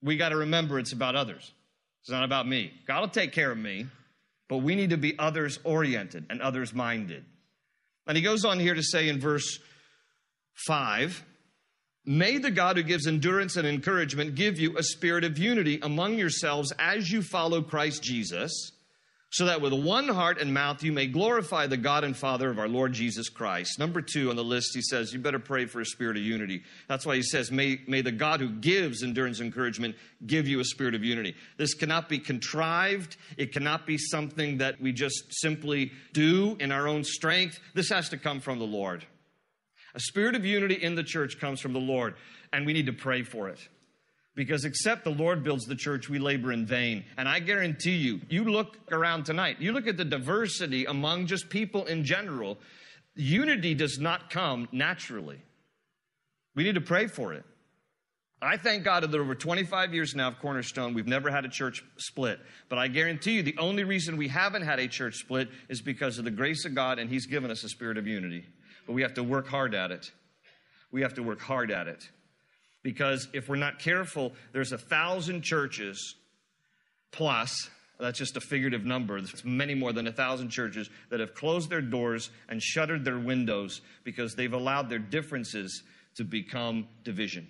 we 0.02 0.16
got 0.16 0.30
to 0.30 0.36
remember 0.36 0.78
it's 0.78 0.92
about 0.92 1.16
others. 1.16 1.52
It's 2.02 2.10
not 2.10 2.24
about 2.24 2.48
me. 2.48 2.72
God 2.86 3.00
will 3.00 3.08
take 3.08 3.32
care 3.32 3.50
of 3.50 3.58
me, 3.58 3.86
but 4.48 4.58
we 4.58 4.74
need 4.74 4.90
to 4.90 4.96
be 4.96 5.18
others 5.18 5.58
oriented 5.64 6.26
and 6.30 6.40
others 6.40 6.72
minded. 6.72 7.24
And 8.06 8.16
he 8.16 8.22
goes 8.22 8.44
on 8.44 8.58
here 8.58 8.74
to 8.74 8.82
say 8.82 9.08
in 9.08 9.20
verse 9.20 9.58
5 10.66 11.24
May 12.06 12.38
the 12.38 12.50
God 12.50 12.76
who 12.76 12.82
gives 12.82 13.06
endurance 13.06 13.56
and 13.56 13.68
encouragement 13.68 14.34
give 14.34 14.58
you 14.58 14.76
a 14.76 14.82
spirit 14.82 15.22
of 15.22 15.38
unity 15.38 15.78
among 15.82 16.18
yourselves 16.18 16.72
as 16.78 17.10
you 17.10 17.22
follow 17.22 17.62
Christ 17.62 18.02
Jesus 18.02 18.72
so 19.32 19.46
that 19.46 19.60
with 19.60 19.72
one 19.72 20.08
heart 20.08 20.40
and 20.40 20.52
mouth 20.52 20.82
you 20.82 20.90
may 20.92 21.06
glorify 21.06 21.66
the 21.66 21.76
God 21.76 22.02
and 22.02 22.16
Father 22.16 22.50
of 22.50 22.58
our 22.58 22.68
Lord 22.68 22.92
Jesus 22.92 23.28
Christ. 23.28 23.78
Number 23.78 24.02
two 24.02 24.28
on 24.30 24.36
the 24.36 24.44
list, 24.44 24.70
he 24.74 24.82
says, 24.82 25.12
you 25.12 25.20
better 25.20 25.38
pray 25.38 25.66
for 25.66 25.80
a 25.80 25.86
spirit 25.86 26.16
of 26.16 26.22
unity. 26.22 26.62
That's 26.88 27.06
why 27.06 27.14
he 27.16 27.22
says, 27.22 27.52
may, 27.52 27.80
may 27.86 28.02
the 28.02 28.10
God 28.10 28.40
who 28.40 28.50
gives 28.50 29.04
endurance 29.04 29.38
and 29.38 29.46
encouragement 29.46 29.94
give 30.26 30.48
you 30.48 30.58
a 30.58 30.64
spirit 30.64 30.94
of 30.94 31.04
unity. 31.04 31.36
This 31.56 31.74
cannot 31.74 32.08
be 32.08 32.18
contrived. 32.18 33.16
It 33.36 33.52
cannot 33.52 33.86
be 33.86 33.98
something 33.98 34.58
that 34.58 34.80
we 34.80 34.92
just 34.92 35.22
simply 35.30 35.92
do 36.12 36.56
in 36.58 36.72
our 36.72 36.88
own 36.88 37.04
strength. 37.04 37.60
This 37.74 37.90
has 37.90 38.08
to 38.08 38.18
come 38.18 38.40
from 38.40 38.58
the 38.58 38.66
Lord. 38.66 39.04
A 39.94 40.00
spirit 40.00 40.34
of 40.34 40.44
unity 40.44 40.74
in 40.74 40.94
the 40.96 41.04
church 41.04 41.38
comes 41.38 41.60
from 41.60 41.72
the 41.72 41.80
Lord, 41.80 42.14
and 42.52 42.66
we 42.66 42.72
need 42.72 42.86
to 42.86 42.92
pray 42.92 43.22
for 43.22 43.48
it. 43.48 43.58
Because 44.34 44.64
except 44.64 45.04
the 45.04 45.10
Lord 45.10 45.42
builds 45.42 45.64
the 45.66 45.74
church, 45.74 46.08
we 46.08 46.18
labor 46.18 46.52
in 46.52 46.64
vain. 46.64 47.04
And 47.18 47.28
I 47.28 47.40
guarantee 47.40 47.96
you, 47.96 48.20
you 48.28 48.44
look 48.44 48.78
around 48.92 49.24
tonight, 49.24 49.56
you 49.60 49.72
look 49.72 49.86
at 49.86 49.96
the 49.96 50.04
diversity 50.04 50.84
among 50.84 51.26
just 51.26 51.50
people 51.50 51.84
in 51.86 52.04
general. 52.04 52.58
Unity 53.16 53.74
does 53.74 53.98
not 53.98 54.30
come 54.30 54.68
naturally. 54.72 55.42
We 56.54 56.62
need 56.62 56.76
to 56.76 56.80
pray 56.80 57.06
for 57.06 57.32
it. 57.32 57.44
I 58.42 58.56
thank 58.56 58.84
God 58.84 59.02
that 59.02 59.14
over 59.14 59.34
25 59.34 59.92
years 59.92 60.14
now 60.14 60.28
of 60.28 60.38
Cornerstone, 60.38 60.94
we've 60.94 61.06
never 61.06 61.30
had 61.30 61.44
a 61.44 61.48
church 61.48 61.84
split. 61.98 62.40
But 62.70 62.78
I 62.78 62.88
guarantee 62.88 63.32
you, 63.32 63.42
the 63.42 63.58
only 63.58 63.84
reason 63.84 64.16
we 64.16 64.28
haven't 64.28 64.62
had 64.62 64.78
a 64.78 64.88
church 64.88 65.16
split 65.16 65.50
is 65.68 65.82
because 65.82 66.16
of 66.18 66.24
the 66.24 66.30
grace 66.30 66.64
of 66.64 66.74
God, 66.74 66.98
and 66.98 67.10
He's 67.10 67.26
given 67.26 67.50
us 67.50 67.64
a 67.64 67.68
spirit 67.68 67.98
of 67.98 68.06
unity. 68.06 68.46
But 68.86 68.94
we 68.94 69.02
have 69.02 69.14
to 69.14 69.22
work 69.22 69.46
hard 69.46 69.74
at 69.74 69.90
it. 69.90 70.10
We 70.90 71.02
have 71.02 71.14
to 71.14 71.22
work 71.22 71.42
hard 71.42 71.70
at 71.70 71.86
it. 71.86 72.08
Because 72.82 73.28
if 73.32 73.48
we're 73.48 73.56
not 73.56 73.78
careful, 73.78 74.32
there's 74.52 74.72
a 74.72 74.78
thousand 74.78 75.42
churches 75.42 76.14
plus, 77.12 77.68
that's 77.98 78.18
just 78.18 78.36
a 78.36 78.40
figurative 78.40 78.84
number, 78.84 79.20
there's 79.20 79.44
many 79.44 79.74
more 79.74 79.92
than 79.92 80.06
a 80.06 80.12
thousand 80.12 80.50
churches 80.50 80.88
that 81.10 81.20
have 81.20 81.34
closed 81.34 81.68
their 81.68 81.82
doors 81.82 82.30
and 82.48 82.62
shuttered 82.62 83.04
their 83.04 83.18
windows 83.18 83.82
because 84.04 84.34
they've 84.34 84.52
allowed 84.52 84.88
their 84.88 84.98
differences 84.98 85.82
to 86.16 86.24
become 86.24 86.88
division 87.04 87.46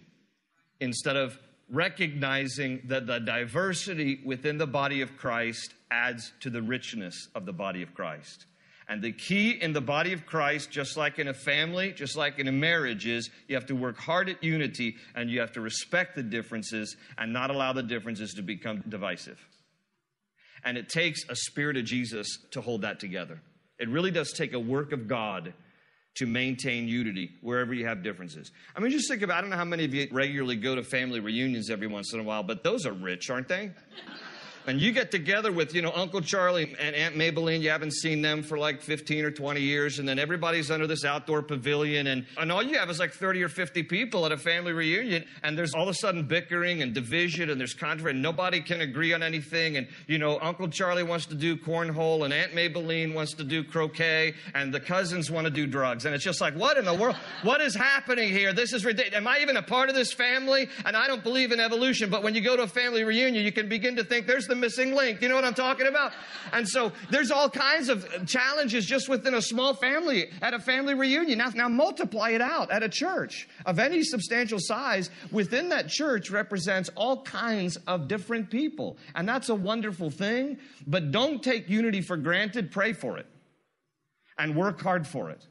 instead 0.80 1.16
of 1.16 1.38
recognizing 1.70 2.82
that 2.86 3.06
the 3.06 3.20
diversity 3.20 4.20
within 4.24 4.58
the 4.58 4.66
body 4.66 5.02
of 5.02 5.16
Christ 5.16 5.74
adds 5.90 6.32
to 6.40 6.50
the 6.50 6.62
richness 6.62 7.28
of 7.34 7.46
the 7.46 7.52
body 7.52 7.82
of 7.82 7.94
Christ. 7.94 8.46
And 8.90 9.00
the 9.00 9.12
key 9.12 9.50
in 9.50 9.72
the 9.72 9.80
body 9.80 10.12
of 10.12 10.26
Christ, 10.26 10.68
just 10.72 10.96
like 10.96 11.20
in 11.20 11.28
a 11.28 11.32
family, 11.32 11.92
just 11.92 12.16
like 12.16 12.40
in 12.40 12.48
a 12.48 12.52
marriage, 12.52 13.06
is 13.06 13.30
you 13.46 13.54
have 13.54 13.66
to 13.66 13.76
work 13.76 13.96
hard 13.96 14.28
at 14.28 14.42
unity 14.42 14.96
and 15.14 15.30
you 15.30 15.38
have 15.38 15.52
to 15.52 15.60
respect 15.60 16.16
the 16.16 16.24
differences 16.24 16.96
and 17.16 17.32
not 17.32 17.52
allow 17.52 17.72
the 17.72 17.84
differences 17.84 18.34
to 18.34 18.42
become 18.42 18.82
divisive. 18.88 19.38
And 20.64 20.76
it 20.76 20.88
takes 20.88 21.22
a 21.28 21.36
spirit 21.36 21.76
of 21.76 21.84
Jesus 21.84 22.26
to 22.50 22.60
hold 22.60 22.82
that 22.82 22.98
together. 22.98 23.40
It 23.78 23.88
really 23.88 24.10
does 24.10 24.32
take 24.32 24.54
a 24.54 24.58
work 24.58 24.90
of 24.90 25.06
God 25.06 25.54
to 26.16 26.26
maintain 26.26 26.88
unity 26.88 27.30
wherever 27.42 27.72
you 27.72 27.86
have 27.86 28.02
differences. 28.02 28.50
I 28.74 28.80
mean, 28.80 28.90
just 28.90 29.08
think 29.08 29.22
about 29.22 29.38
I 29.38 29.40
don't 29.40 29.50
know 29.50 29.56
how 29.56 29.64
many 29.64 29.84
of 29.84 29.94
you 29.94 30.08
regularly 30.10 30.56
go 30.56 30.74
to 30.74 30.82
family 30.82 31.20
reunions 31.20 31.70
every 31.70 31.86
once 31.86 32.12
in 32.12 32.18
a 32.18 32.24
while, 32.24 32.42
but 32.42 32.64
those 32.64 32.86
are 32.86 32.92
rich, 32.92 33.30
aren't 33.30 33.46
they? 33.46 33.70
And 34.70 34.80
you 34.80 34.92
get 34.92 35.10
together 35.10 35.50
with, 35.50 35.74
you 35.74 35.82
know, 35.82 35.90
Uncle 35.96 36.20
Charlie 36.20 36.76
and 36.78 36.94
Aunt 36.94 37.16
Maybelline, 37.16 37.60
you 37.60 37.70
haven't 37.70 37.92
seen 37.92 38.22
them 38.22 38.44
for 38.44 38.56
like 38.56 38.80
15 38.80 39.24
or 39.24 39.30
20 39.32 39.60
years, 39.60 39.98
and 39.98 40.08
then 40.08 40.16
everybody's 40.16 40.70
under 40.70 40.86
this 40.86 41.04
outdoor 41.04 41.42
pavilion, 41.42 42.06
and, 42.06 42.24
and 42.38 42.52
all 42.52 42.62
you 42.62 42.78
have 42.78 42.88
is 42.88 43.00
like 43.00 43.12
30 43.12 43.42
or 43.42 43.48
50 43.48 43.82
people 43.82 44.24
at 44.26 44.30
a 44.30 44.36
family 44.36 44.72
reunion, 44.72 45.24
and 45.42 45.58
there's 45.58 45.74
all 45.74 45.82
of 45.82 45.88
a 45.88 45.94
sudden 45.94 46.22
bickering 46.22 46.82
and 46.82 46.94
division, 46.94 47.50
and 47.50 47.58
there's 47.58 47.74
controversy, 47.74 48.14
and 48.14 48.22
nobody 48.22 48.60
can 48.60 48.80
agree 48.80 49.12
on 49.12 49.24
anything, 49.24 49.76
and, 49.76 49.88
you 50.06 50.18
know, 50.18 50.38
Uncle 50.40 50.68
Charlie 50.68 51.02
wants 51.02 51.26
to 51.26 51.34
do 51.34 51.56
cornhole, 51.56 52.24
and 52.24 52.32
Aunt 52.32 52.52
Maybelline 52.52 53.12
wants 53.12 53.34
to 53.34 53.44
do 53.44 53.64
croquet, 53.64 54.34
and 54.54 54.72
the 54.72 54.80
cousins 54.80 55.32
want 55.32 55.46
to 55.46 55.50
do 55.50 55.66
drugs, 55.66 56.04
and 56.04 56.14
it's 56.14 56.22
just 56.22 56.40
like, 56.40 56.54
what 56.54 56.78
in 56.78 56.84
the 56.84 56.94
world? 56.94 57.16
What 57.42 57.60
is 57.60 57.74
happening 57.74 58.30
here? 58.30 58.52
This 58.52 58.72
is 58.72 58.84
ridiculous. 58.84 59.16
Am 59.16 59.26
I 59.26 59.40
even 59.40 59.56
a 59.56 59.62
part 59.62 59.88
of 59.88 59.96
this 59.96 60.12
family? 60.12 60.68
And 60.84 60.96
I 60.96 61.08
don't 61.08 61.24
believe 61.24 61.50
in 61.50 61.58
evolution, 61.58 62.08
but 62.08 62.22
when 62.22 62.36
you 62.36 62.40
go 62.40 62.54
to 62.54 62.62
a 62.62 62.68
family 62.68 63.02
reunion, 63.02 63.44
you 63.44 63.50
can 63.50 63.68
begin 63.68 63.96
to 63.96 64.04
think 64.04 64.28
there's 64.28 64.46
the 64.46 64.59
missing 64.60 64.94
link. 64.94 65.20
You 65.20 65.28
know 65.28 65.34
what 65.34 65.44
I'm 65.44 65.54
talking 65.54 65.86
about? 65.86 66.12
And 66.52 66.68
so 66.68 66.92
there's 67.10 67.30
all 67.30 67.50
kinds 67.50 67.88
of 67.88 68.06
challenges 68.26 68.86
just 68.86 69.08
within 69.08 69.34
a 69.34 69.42
small 69.42 69.74
family 69.74 70.30
at 70.42 70.54
a 70.54 70.58
family 70.58 70.94
reunion. 70.94 71.38
Now, 71.38 71.50
now 71.54 71.68
multiply 71.68 72.30
it 72.30 72.40
out 72.40 72.70
at 72.70 72.82
a 72.82 72.88
church 72.88 73.48
of 73.66 73.78
any 73.78 74.02
substantial 74.02 74.58
size. 74.60 75.10
Within 75.30 75.68
that 75.70 75.88
church 75.88 76.30
represents 76.30 76.90
all 76.96 77.22
kinds 77.22 77.76
of 77.86 78.08
different 78.08 78.50
people. 78.50 78.96
And 79.14 79.28
that's 79.28 79.48
a 79.48 79.54
wonderful 79.54 80.10
thing. 80.10 80.58
But 80.86 81.10
don't 81.10 81.42
take 81.42 81.68
unity 81.68 82.00
for 82.00 82.16
granted. 82.16 82.70
Pray 82.70 82.92
for 82.92 83.18
it 83.18 83.26
and 84.38 84.56
work 84.56 84.80
hard 84.80 85.06
for 85.06 85.30
it 85.30 85.46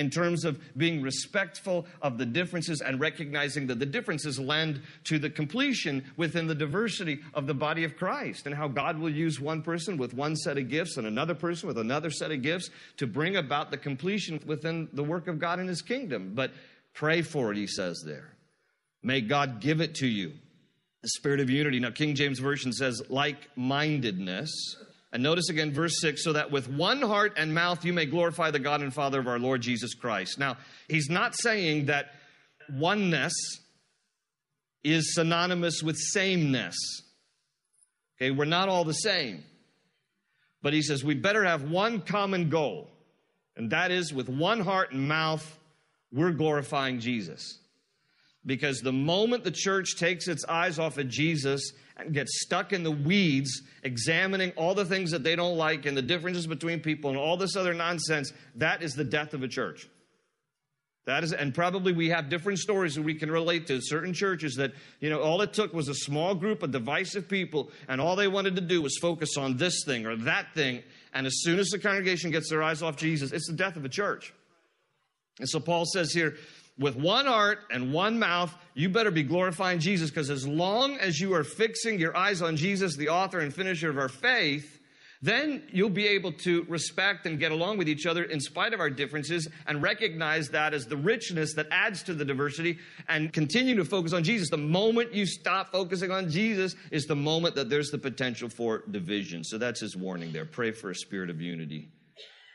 in 0.00 0.08
terms 0.08 0.46
of 0.46 0.58
being 0.78 1.02
respectful 1.02 1.84
of 2.00 2.16
the 2.16 2.24
differences 2.24 2.80
and 2.80 2.98
recognizing 2.98 3.66
that 3.66 3.78
the 3.78 3.84
differences 3.84 4.40
lend 4.40 4.80
to 5.04 5.18
the 5.18 5.28
completion 5.28 6.02
within 6.16 6.46
the 6.46 6.54
diversity 6.54 7.20
of 7.34 7.46
the 7.46 7.52
body 7.52 7.84
of 7.84 7.98
Christ 7.98 8.46
and 8.46 8.54
how 8.54 8.66
God 8.66 8.98
will 8.98 9.10
use 9.10 9.38
one 9.38 9.60
person 9.60 9.98
with 9.98 10.14
one 10.14 10.36
set 10.36 10.56
of 10.56 10.70
gifts 10.70 10.96
and 10.96 11.06
another 11.06 11.34
person 11.34 11.66
with 11.66 11.76
another 11.76 12.10
set 12.10 12.30
of 12.30 12.40
gifts 12.40 12.70
to 12.96 13.06
bring 13.06 13.36
about 13.36 13.70
the 13.70 13.76
completion 13.76 14.40
within 14.46 14.88
the 14.94 15.04
work 15.04 15.28
of 15.28 15.38
God 15.38 15.60
in 15.60 15.68
His 15.68 15.82
kingdom. 15.82 16.32
But 16.34 16.52
pray 16.94 17.20
for 17.20 17.52
it, 17.52 17.58
he 17.58 17.66
says 17.66 18.02
there. 18.06 18.32
May 19.02 19.20
God 19.20 19.60
give 19.60 19.82
it 19.82 19.96
to 19.96 20.06
you. 20.06 20.32
The 21.02 21.08
spirit 21.10 21.40
of 21.40 21.50
unity. 21.50 21.78
Now, 21.78 21.90
King 21.90 22.14
James 22.14 22.38
Version 22.38 22.72
says 22.72 23.02
like 23.10 23.36
mindedness 23.54 24.50
and 25.12 25.22
notice 25.22 25.48
again 25.48 25.72
verse 25.72 26.00
6 26.00 26.22
so 26.22 26.32
that 26.34 26.50
with 26.50 26.68
one 26.68 27.02
heart 27.02 27.34
and 27.36 27.54
mouth 27.54 27.84
you 27.84 27.92
may 27.92 28.06
glorify 28.06 28.50
the 28.50 28.58
God 28.58 28.82
and 28.82 28.94
Father 28.94 29.20
of 29.20 29.26
our 29.26 29.38
Lord 29.38 29.60
Jesus 29.60 29.94
Christ. 29.94 30.38
Now, 30.38 30.56
he's 30.88 31.10
not 31.10 31.34
saying 31.34 31.86
that 31.86 32.12
oneness 32.72 33.32
is 34.84 35.14
synonymous 35.14 35.82
with 35.82 35.96
sameness. 35.96 36.76
Okay, 38.16 38.30
we're 38.30 38.44
not 38.44 38.68
all 38.68 38.84
the 38.84 38.92
same. 38.92 39.44
But 40.62 40.72
he 40.72 40.82
says 40.82 41.02
we 41.02 41.14
better 41.14 41.44
have 41.44 41.70
one 41.70 42.02
common 42.02 42.50
goal, 42.50 42.88
and 43.56 43.70
that 43.70 43.90
is 43.90 44.12
with 44.12 44.28
one 44.28 44.60
heart 44.60 44.92
and 44.92 45.08
mouth, 45.08 45.58
we're 46.12 46.32
glorifying 46.32 47.00
Jesus. 47.00 47.59
Because 48.46 48.80
the 48.80 48.92
moment 48.92 49.44
the 49.44 49.50
church 49.50 49.96
takes 49.98 50.26
its 50.26 50.44
eyes 50.46 50.78
off 50.78 50.96
of 50.96 51.08
Jesus 51.08 51.72
and 51.98 52.14
gets 52.14 52.40
stuck 52.40 52.72
in 52.72 52.82
the 52.82 52.90
weeds, 52.90 53.62
examining 53.82 54.50
all 54.52 54.74
the 54.74 54.86
things 54.86 55.10
that 55.10 55.22
they 55.22 55.36
don't 55.36 55.58
like 55.58 55.84
and 55.84 55.94
the 55.94 56.02
differences 56.02 56.46
between 56.46 56.80
people 56.80 57.10
and 57.10 57.18
all 57.18 57.36
this 57.36 57.54
other 57.54 57.74
nonsense, 57.74 58.32
that 58.56 58.82
is 58.82 58.94
the 58.94 59.04
death 59.04 59.34
of 59.34 59.42
a 59.42 59.48
church. 59.48 59.88
That 61.06 61.24
is, 61.24 61.32
and 61.32 61.54
probably 61.54 61.92
we 61.92 62.10
have 62.10 62.28
different 62.28 62.58
stories 62.58 62.94
that 62.94 63.02
we 63.02 63.14
can 63.14 63.30
relate 63.30 63.66
to 63.66 63.80
certain 63.82 64.12
churches 64.12 64.54
that, 64.56 64.72
you 65.00 65.10
know, 65.10 65.20
all 65.20 65.40
it 65.42 65.52
took 65.52 65.72
was 65.72 65.88
a 65.88 65.94
small 65.94 66.34
group 66.34 66.62
of 66.62 66.70
divisive 66.70 67.28
people, 67.28 67.70
and 67.88 68.00
all 68.00 68.16
they 68.16 68.28
wanted 68.28 68.54
to 68.56 68.60
do 68.60 68.80
was 68.80 68.96
focus 68.98 69.36
on 69.36 69.56
this 69.56 69.82
thing 69.84 70.06
or 70.06 70.16
that 70.16 70.54
thing. 70.54 70.82
And 71.12 71.26
as 71.26 71.40
soon 71.42 71.58
as 71.58 71.68
the 71.68 71.78
congregation 71.78 72.30
gets 72.30 72.48
their 72.48 72.62
eyes 72.62 72.82
off 72.82 72.96
Jesus, 72.96 73.32
it's 73.32 73.48
the 73.48 73.56
death 73.56 73.76
of 73.76 73.84
a 73.84 73.88
church. 73.88 74.32
And 75.38 75.48
so 75.48 75.58
Paul 75.58 75.84
says 75.86 76.12
here, 76.12 76.36
with 76.80 76.96
one 76.96 77.26
heart 77.26 77.58
and 77.70 77.92
one 77.92 78.18
mouth, 78.18 78.52
you 78.74 78.88
better 78.88 79.10
be 79.10 79.22
glorifying 79.22 79.78
Jesus 79.78 80.10
because 80.10 80.30
as 80.30 80.48
long 80.48 80.96
as 80.96 81.20
you 81.20 81.34
are 81.34 81.44
fixing 81.44 82.00
your 82.00 82.16
eyes 82.16 82.40
on 82.40 82.56
Jesus, 82.56 82.96
the 82.96 83.10
author 83.10 83.40
and 83.40 83.54
finisher 83.54 83.90
of 83.90 83.98
our 83.98 84.08
faith, 84.08 84.78
then 85.22 85.62
you'll 85.70 85.90
be 85.90 86.08
able 86.08 86.32
to 86.32 86.64
respect 86.64 87.26
and 87.26 87.38
get 87.38 87.52
along 87.52 87.76
with 87.76 87.86
each 87.86 88.06
other 88.06 88.24
in 88.24 88.40
spite 88.40 88.72
of 88.72 88.80
our 88.80 88.88
differences 88.88 89.46
and 89.66 89.82
recognize 89.82 90.48
that 90.48 90.72
as 90.72 90.86
the 90.86 90.96
richness 90.96 91.52
that 91.52 91.66
adds 91.70 92.02
to 92.04 92.14
the 92.14 92.24
diversity 92.24 92.78
and 93.06 93.30
continue 93.30 93.76
to 93.76 93.84
focus 93.84 94.14
on 94.14 94.24
Jesus. 94.24 94.48
The 94.48 94.56
moment 94.56 95.12
you 95.12 95.26
stop 95.26 95.70
focusing 95.70 96.10
on 96.10 96.30
Jesus 96.30 96.74
is 96.90 97.04
the 97.04 97.14
moment 97.14 97.54
that 97.56 97.68
there's 97.68 97.90
the 97.90 97.98
potential 97.98 98.48
for 98.48 98.84
division. 98.90 99.44
So 99.44 99.58
that's 99.58 99.80
his 99.80 99.94
warning 99.94 100.32
there. 100.32 100.46
Pray 100.46 100.72
for 100.72 100.88
a 100.88 100.94
spirit 100.94 101.28
of 101.28 101.42
unity. 101.42 101.90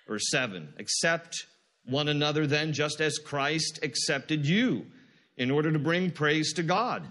Verse 0.08 0.32
7 0.32 0.74
Accept 0.80 1.46
one 1.86 2.08
another 2.08 2.48
then, 2.48 2.74
just 2.74 3.02
as 3.02 3.18
Christ 3.18 3.80
accepted 3.84 4.46
you 4.46 4.86
in 5.38 5.52
order 5.52 5.72
to 5.72 5.80
bring 5.80 6.12
praise 6.12 6.54
to 6.54 6.64
God. 6.64 7.04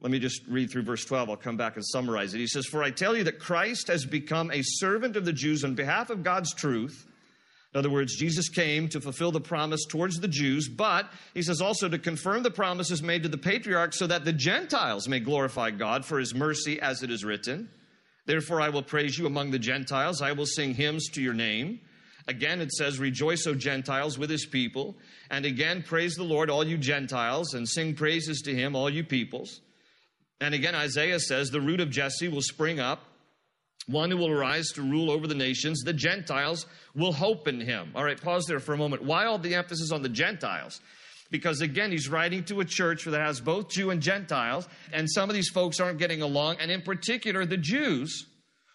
Let 0.00 0.10
me 0.10 0.18
just 0.18 0.42
read 0.46 0.70
through 0.70 0.82
verse 0.82 1.04
12. 1.04 1.30
I'll 1.30 1.36
come 1.36 1.56
back 1.56 1.76
and 1.76 1.84
summarize 1.84 2.34
it. 2.34 2.38
He 2.38 2.46
says, 2.46 2.66
For 2.66 2.82
I 2.82 2.90
tell 2.90 3.16
you 3.16 3.24
that 3.24 3.38
Christ 3.38 3.88
has 3.88 4.04
become 4.04 4.50
a 4.50 4.62
servant 4.62 5.16
of 5.16 5.24
the 5.24 5.32
Jews 5.32 5.64
on 5.64 5.74
behalf 5.74 6.10
of 6.10 6.22
God's 6.22 6.54
truth. 6.54 7.06
In 7.72 7.78
other 7.78 7.90
words, 7.90 8.16
Jesus 8.16 8.48
came 8.48 8.88
to 8.88 9.00
fulfill 9.00 9.32
the 9.32 9.40
promise 9.40 9.84
towards 9.84 10.20
the 10.20 10.28
Jews, 10.28 10.68
but 10.68 11.10
he 11.34 11.42
says 11.42 11.60
also 11.60 11.88
to 11.88 11.98
confirm 11.98 12.42
the 12.42 12.50
promises 12.50 13.02
made 13.02 13.22
to 13.22 13.28
the 13.28 13.38
patriarchs 13.38 13.98
so 13.98 14.06
that 14.06 14.24
the 14.24 14.32
Gentiles 14.32 15.08
may 15.08 15.20
glorify 15.20 15.70
God 15.70 16.04
for 16.04 16.18
his 16.18 16.34
mercy, 16.34 16.80
as 16.80 17.02
it 17.02 17.10
is 17.10 17.24
written. 17.24 17.68
Therefore, 18.26 18.60
I 18.60 18.70
will 18.70 18.82
praise 18.82 19.18
you 19.18 19.26
among 19.26 19.50
the 19.50 19.58
Gentiles. 19.58 20.22
I 20.22 20.32
will 20.32 20.46
sing 20.46 20.74
hymns 20.74 21.08
to 21.10 21.22
your 21.22 21.34
name. 21.34 21.80
Again, 22.28 22.60
it 22.60 22.72
says, 22.72 22.98
Rejoice, 22.98 23.46
O 23.46 23.54
Gentiles, 23.54 24.18
with 24.18 24.30
his 24.30 24.46
people. 24.46 24.96
And 25.30 25.44
again, 25.44 25.82
praise 25.82 26.14
the 26.14 26.24
Lord, 26.24 26.50
all 26.50 26.66
you 26.66 26.76
Gentiles, 26.76 27.54
and 27.54 27.68
sing 27.68 27.94
praises 27.94 28.42
to 28.42 28.54
him, 28.54 28.74
all 28.74 28.90
you 28.90 29.04
peoples. 29.04 29.60
And 30.40 30.54
again, 30.54 30.74
Isaiah 30.74 31.20
says, 31.20 31.50
The 31.50 31.60
root 31.60 31.80
of 31.80 31.90
Jesse 31.90 32.28
will 32.28 32.42
spring 32.42 32.80
up, 32.80 33.04
one 33.86 34.10
who 34.10 34.16
will 34.16 34.30
arise 34.30 34.68
to 34.74 34.82
rule 34.82 35.10
over 35.10 35.28
the 35.28 35.34
nations. 35.34 35.82
The 35.82 35.92
Gentiles 35.92 36.66
will 36.94 37.12
hope 37.12 37.46
in 37.46 37.60
him. 37.60 37.92
All 37.94 38.04
right, 38.04 38.20
pause 38.20 38.44
there 38.46 38.60
for 38.60 38.74
a 38.74 38.78
moment. 38.78 39.04
Why 39.04 39.26
all 39.26 39.38
the 39.38 39.54
emphasis 39.54 39.92
on 39.92 40.02
the 40.02 40.08
Gentiles? 40.08 40.80
Because 41.30 41.60
again, 41.60 41.90
he's 41.90 42.08
writing 42.08 42.44
to 42.44 42.60
a 42.60 42.64
church 42.64 43.04
that 43.04 43.20
has 43.20 43.40
both 43.40 43.70
Jew 43.70 43.90
and 43.90 44.00
Gentiles, 44.00 44.68
and 44.92 45.10
some 45.10 45.28
of 45.28 45.34
these 45.34 45.48
folks 45.48 45.80
aren't 45.80 45.98
getting 45.98 46.22
along, 46.22 46.56
and 46.60 46.70
in 46.70 46.82
particular, 46.82 47.44
the 47.44 47.56
Jews 47.56 48.26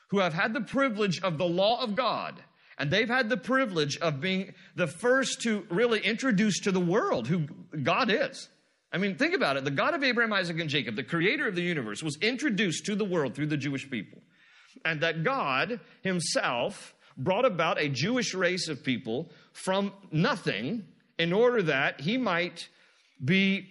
who 0.09 0.19
have 0.19 0.33
had 0.33 0.53
the 0.53 0.61
privilege 0.61 1.21
of 1.21 1.37
the 1.37 1.45
law 1.45 1.81
of 1.81 1.95
God 1.95 2.41
and 2.81 2.89
they've 2.89 3.07
had 3.07 3.29
the 3.29 3.37
privilege 3.37 3.99
of 3.99 4.19
being 4.19 4.55
the 4.75 4.87
first 4.87 5.43
to 5.43 5.67
really 5.69 5.99
introduce 5.99 6.61
to 6.61 6.71
the 6.71 6.79
world 6.79 7.27
who 7.27 7.45
God 7.83 8.09
is. 8.09 8.49
I 8.91 8.97
mean, 8.97 9.17
think 9.17 9.35
about 9.35 9.55
it. 9.55 9.65
The 9.65 9.69
God 9.69 9.93
of 9.93 10.03
Abraham, 10.03 10.33
Isaac, 10.33 10.59
and 10.59 10.67
Jacob, 10.67 10.95
the 10.95 11.03
creator 11.03 11.47
of 11.47 11.53
the 11.53 11.61
universe, 11.61 12.01
was 12.01 12.17
introduced 12.23 12.87
to 12.87 12.95
the 12.95 13.05
world 13.05 13.35
through 13.35 13.45
the 13.45 13.55
Jewish 13.55 13.87
people. 13.87 14.17
And 14.83 14.99
that 15.01 15.23
God 15.23 15.79
himself 16.01 16.95
brought 17.15 17.45
about 17.45 17.79
a 17.79 17.87
Jewish 17.87 18.33
race 18.33 18.67
of 18.67 18.83
people 18.83 19.29
from 19.53 19.93
nothing 20.11 20.85
in 21.19 21.33
order 21.33 21.61
that 21.61 22.01
he 22.01 22.17
might 22.17 22.67
be 23.23 23.69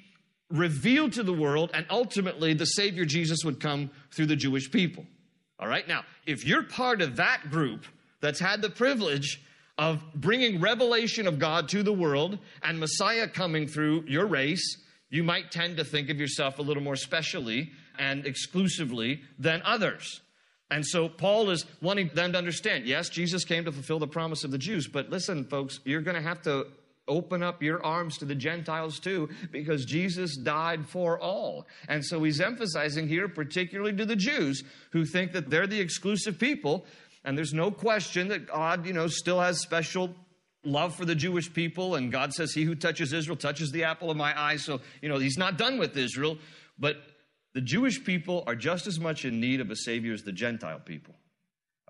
revealed 0.50 1.14
to 1.14 1.24
the 1.24 1.32
world 1.32 1.72
and 1.74 1.84
ultimately 1.90 2.54
the 2.54 2.64
Savior 2.64 3.04
Jesus 3.04 3.44
would 3.44 3.58
come 3.58 3.90
through 4.12 4.26
the 4.26 4.36
Jewish 4.36 4.70
people. 4.70 5.04
All 5.58 5.66
right, 5.66 5.88
now, 5.88 6.04
if 6.26 6.46
you're 6.46 6.62
part 6.62 7.02
of 7.02 7.16
that 7.16 7.50
group 7.50 7.86
that's 8.20 8.40
had 8.40 8.62
the 8.62 8.70
privilege 8.70 9.42
of 9.78 10.02
bringing 10.14 10.60
revelation 10.60 11.26
of 11.26 11.38
God 11.38 11.68
to 11.70 11.82
the 11.82 11.92
world 11.92 12.38
and 12.62 12.78
Messiah 12.78 13.26
coming 13.26 13.66
through 13.66 14.04
your 14.06 14.26
race, 14.26 14.76
you 15.08 15.24
might 15.24 15.50
tend 15.50 15.78
to 15.78 15.84
think 15.84 16.10
of 16.10 16.18
yourself 16.18 16.58
a 16.58 16.62
little 16.62 16.82
more 16.82 16.96
specially 16.96 17.72
and 17.98 18.26
exclusively 18.26 19.22
than 19.38 19.62
others. 19.64 20.20
And 20.70 20.86
so 20.86 21.08
Paul 21.08 21.50
is 21.50 21.64
wanting 21.82 22.10
them 22.14 22.32
to 22.32 22.38
understand 22.38 22.86
yes, 22.86 23.08
Jesus 23.08 23.44
came 23.44 23.64
to 23.64 23.72
fulfill 23.72 23.98
the 23.98 24.06
promise 24.06 24.44
of 24.44 24.50
the 24.50 24.58
Jews, 24.58 24.86
but 24.86 25.10
listen, 25.10 25.44
folks, 25.44 25.80
you're 25.84 26.02
going 26.02 26.16
to 26.16 26.22
have 26.22 26.42
to 26.42 26.66
open 27.08 27.42
up 27.42 27.62
your 27.62 27.84
arms 27.84 28.18
to 28.18 28.24
the 28.24 28.34
Gentiles 28.34 29.00
too, 29.00 29.28
because 29.50 29.84
Jesus 29.84 30.36
died 30.36 30.86
for 30.86 31.18
all. 31.20 31.66
And 31.88 32.04
so 32.04 32.22
he's 32.22 32.40
emphasizing 32.40 33.08
here, 33.08 33.28
particularly 33.28 33.96
to 33.96 34.06
the 34.06 34.16
Jews 34.16 34.62
who 34.92 35.04
think 35.04 35.32
that 35.32 35.50
they're 35.50 35.66
the 35.66 35.80
exclusive 35.80 36.38
people. 36.38 36.86
And 37.24 37.36
there's 37.36 37.52
no 37.52 37.70
question 37.70 38.28
that 38.28 38.46
God, 38.46 38.86
you 38.86 38.92
know, 38.92 39.06
still 39.06 39.40
has 39.40 39.60
special 39.60 40.14
love 40.64 40.94
for 40.94 41.04
the 41.04 41.14
Jewish 41.14 41.52
people. 41.52 41.94
And 41.94 42.10
God 42.10 42.32
says, 42.32 42.52
He 42.52 42.64
who 42.64 42.74
touches 42.74 43.12
Israel 43.12 43.36
touches 43.36 43.70
the 43.70 43.84
apple 43.84 44.10
of 44.10 44.16
my 44.16 44.38
eye. 44.38 44.56
So, 44.56 44.80
you 45.02 45.08
know, 45.08 45.18
He's 45.18 45.38
not 45.38 45.58
done 45.58 45.78
with 45.78 45.96
Israel. 45.96 46.38
But 46.78 46.96
the 47.52 47.60
Jewish 47.60 48.02
people 48.04 48.44
are 48.46 48.54
just 48.54 48.86
as 48.86 48.98
much 48.98 49.24
in 49.24 49.40
need 49.40 49.60
of 49.60 49.70
a 49.70 49.76
Savior 49.76 50.14
as 50.14 50.22
the 50.22 50.32
Gentile 50.32 50.80
people. 50.80 51.14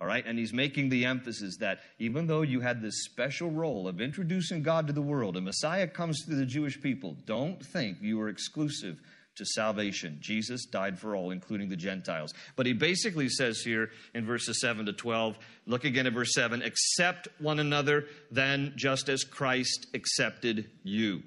All 0.00 0.06
right? 0.06 0.24
And 0.26 0.38
he's 0.38 0.52
making 0.52 0.88
the 0.88 1.04
emphasis 1.04 1.58
that 1.58 1.80
even 1.98 2.26
though 2.26 2.40
you 2.40 2.60
had 2.60 2.80
this 2.80 3.04
special 3.04 3.50
role 3.50 3.86
of 3.86 4.00
introducing 4.00 4.62
God 4.62 4.86
to 4.86 4.94
the 4.94 5.02
world, 5.02 5.36
a 5.36 5.42
Messiah 5.42 5.86
comes 5.86 6.24
through 6.24 6.36
the 6.36 6.46
Jewish 6.46 6.80
people, 6.80 7.16
don't 7.26 7.64
think 7.64 7.98
you 8.00 8.18
are 8.20 8.30
exclusive 8.30 8.98
to 9.36 9.44
salvation. 9.44 10.18
Jesus 10.20 10.66
died 10.66 10.98
for 10.98 11.14
all, 11.16 11.30
including 11.30 11.68
the 11.68 11.76
Gentiles. 11.76 12.34
But 12.56 12.66
he 12.66 12.72
basically 12.72 13.28
says 13.28 13.60
here 13.60 13.90
in 14.14 14.26
verses 14.26 14.60
7 14.60 14.86
to 14.86 14.92
12, 14.92 15.38
look 15.66 15.84
again 15.84 16.06
at 16.06 16.12
verse 16.12 16.34
7 16.34 16.62
accept 16.62 17.28
one 17.38 17.58
another 17.58 18.06
then, 18.30 18.72
just 18.76 19.08
as 19.08 19.24
Christ 19.24 19.86
accepted 19.94 20.70
you, 20.82 21.22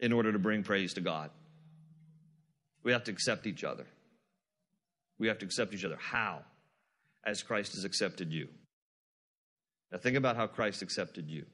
in 0.00 0.12
order 0.12 0.32
to 0.32 0.38
bring 0.38 0.62
praise 0.62 0.94
to 0.94 1.00
God. 1.00 1.30
We 2.82 2.92
have 2.92 3.04
to 3.04 3.12
accept 3.12 3.46
each 3.46 3.64
other. 3.64 3.86
We 5.18 5.28
have 5.28 5.38
to 5.38 5.46
accept 5.46 5.74
each 5.74 5.84
other. 5.84 5.98
How? 6.00 6.40
As 7.24 7.42
Christ 7.42 7.74
has 7.74 7.84
accepted 7.84 8.32
you. 8.32 8.48
Now, 9.90 9.98
think 9.98 10.16
about 10.16 10.36
how 10.36 10.46
Christ 10.46 10.82
accepted 10.82 11.28
you. 11.28 11.46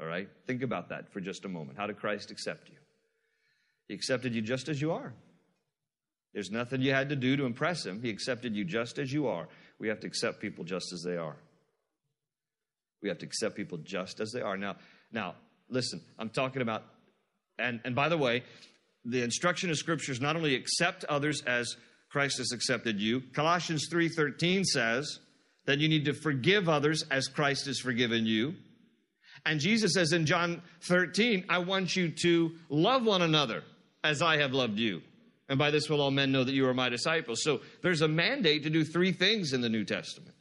All 0.00 0.06
right? 0.06 0.28
Think 0.46 0.62
about 0.62 0.88
that 0.88 1.12
for 1.12 1.20
just 1.20 1.44
a 1.44 1.48
moment. 1.48 1.78
How 1.78 1.86
did 1.86 1.98
Christ 1.98 2.30
accept 2.30 2.68
you? 2.68 2.76
He 3.88 3.94
accepted 3.94 4.34
you 4.34 4.42
just 4.42 4.68
as 4.68 4.80
you 4.80 4.92
are. 4.92 5.12
There's 6.32 6.50
nothing 6.50 6.82
you 6.82 6.92
had 6.92 7.10
to 7.10 7.16
do 7.16 7.36
to 7.36 7.44
impress 7.44 7.86
him. 7.86 8.02
He 8.02 8.10
accepted 8.10 8.56
you 8.56 8.64
just 8.64 8.98
as 8.98 9.12
you 9.12 9.28
are. 9.28 9.48
We 9.78 9.88
have 9.88 10.00
to 10.00 10.06
accept 10.06 10.40
people 10.40 10.64
just 10.64 10.92
as 10.92 11.02
they 11.02 11.16
are. 11.16 11.36
We 13.02 13.08
have 13.08 13.18
to 13.18 13.26
accept 13.26 13.54
people 13.54 13.78
just 13.78 14.20
as 14.20 14.32
they 14.32 14.40
are. 14.40 14.56
Now, 14.56 14.76
now, 15.12 15.34
listen, 15.68 16.00
I'm 16.18 16.30
talking 16.30 16.62
about, 16.62 16.84
and, 17.58 17.80
and 17.84 17.94
by 17.94 18.08
the 18.08 18.16
way, 18.16 18.42
the 19.04 19.22
instruction 19.22 19.70
of 19.70 19.76
Scripture 19.76 20.10
is 20.10 20.20
not 20.20 20.34
only 20.34 20.54
accept 20.54 21.04
others 21.04 21.42
as 21.46 21.76
Christ 22.10 22.38
has 22.38 22.52
accepted 22.52 23.00
you. 23.00 23.20
Colossians 23.32 23.88
3:13 23.92 24.64
says 24.64 25.18
that 25.66 25.78
you 25.78 25.88
need 25.88 26.04
to 26.06 26.14
forgive 26.14 26.68
others 26.68 27.04
as 27.10 27.28
Christ 27.28 27.66
has 27.66 27.78
forgiven 27.78 28.24
you. 28.24 28.54
And 29.44 29.60
Jesus 29.60 29.92
says 29.94 30.12
in 30.12 30.24
John 30.24 30.62
13, 30.82 31.44
I 31.48 31.58
want 31.58 31.96
you 31.96 32.10
to 32.22 32.52
love 32.68 33.04
one 33.04 33.20
another 33.20 33.62
as 34.04 34.22
I 34.22 34.36
have 34.36 34.52
loved 34.52 34.78
you. 34.78 35.02
And 35.48 35.58
by 35.58 35.70
this 35.70 35.88
will 35.88 36.00
all 36.00 36.10
men 36.10 36.30
know 36.30 36.44
that 36.44 36.54
you 36.54 36.66
are 36.68 36.74
my 36.74 36.88
disciples. 36.88 37.42
So 37.42 37.60
there's 37.82 38.02
a 38.02 38.08
mandate 38.08 38.62
to 38.62 38.70
do 38.70 38.84
three 38.84 39.12
things 39.12 39.52
in 39.52 39.60
the 39.60 39.68
New 39.68 39.84
Testament 39.84 40.34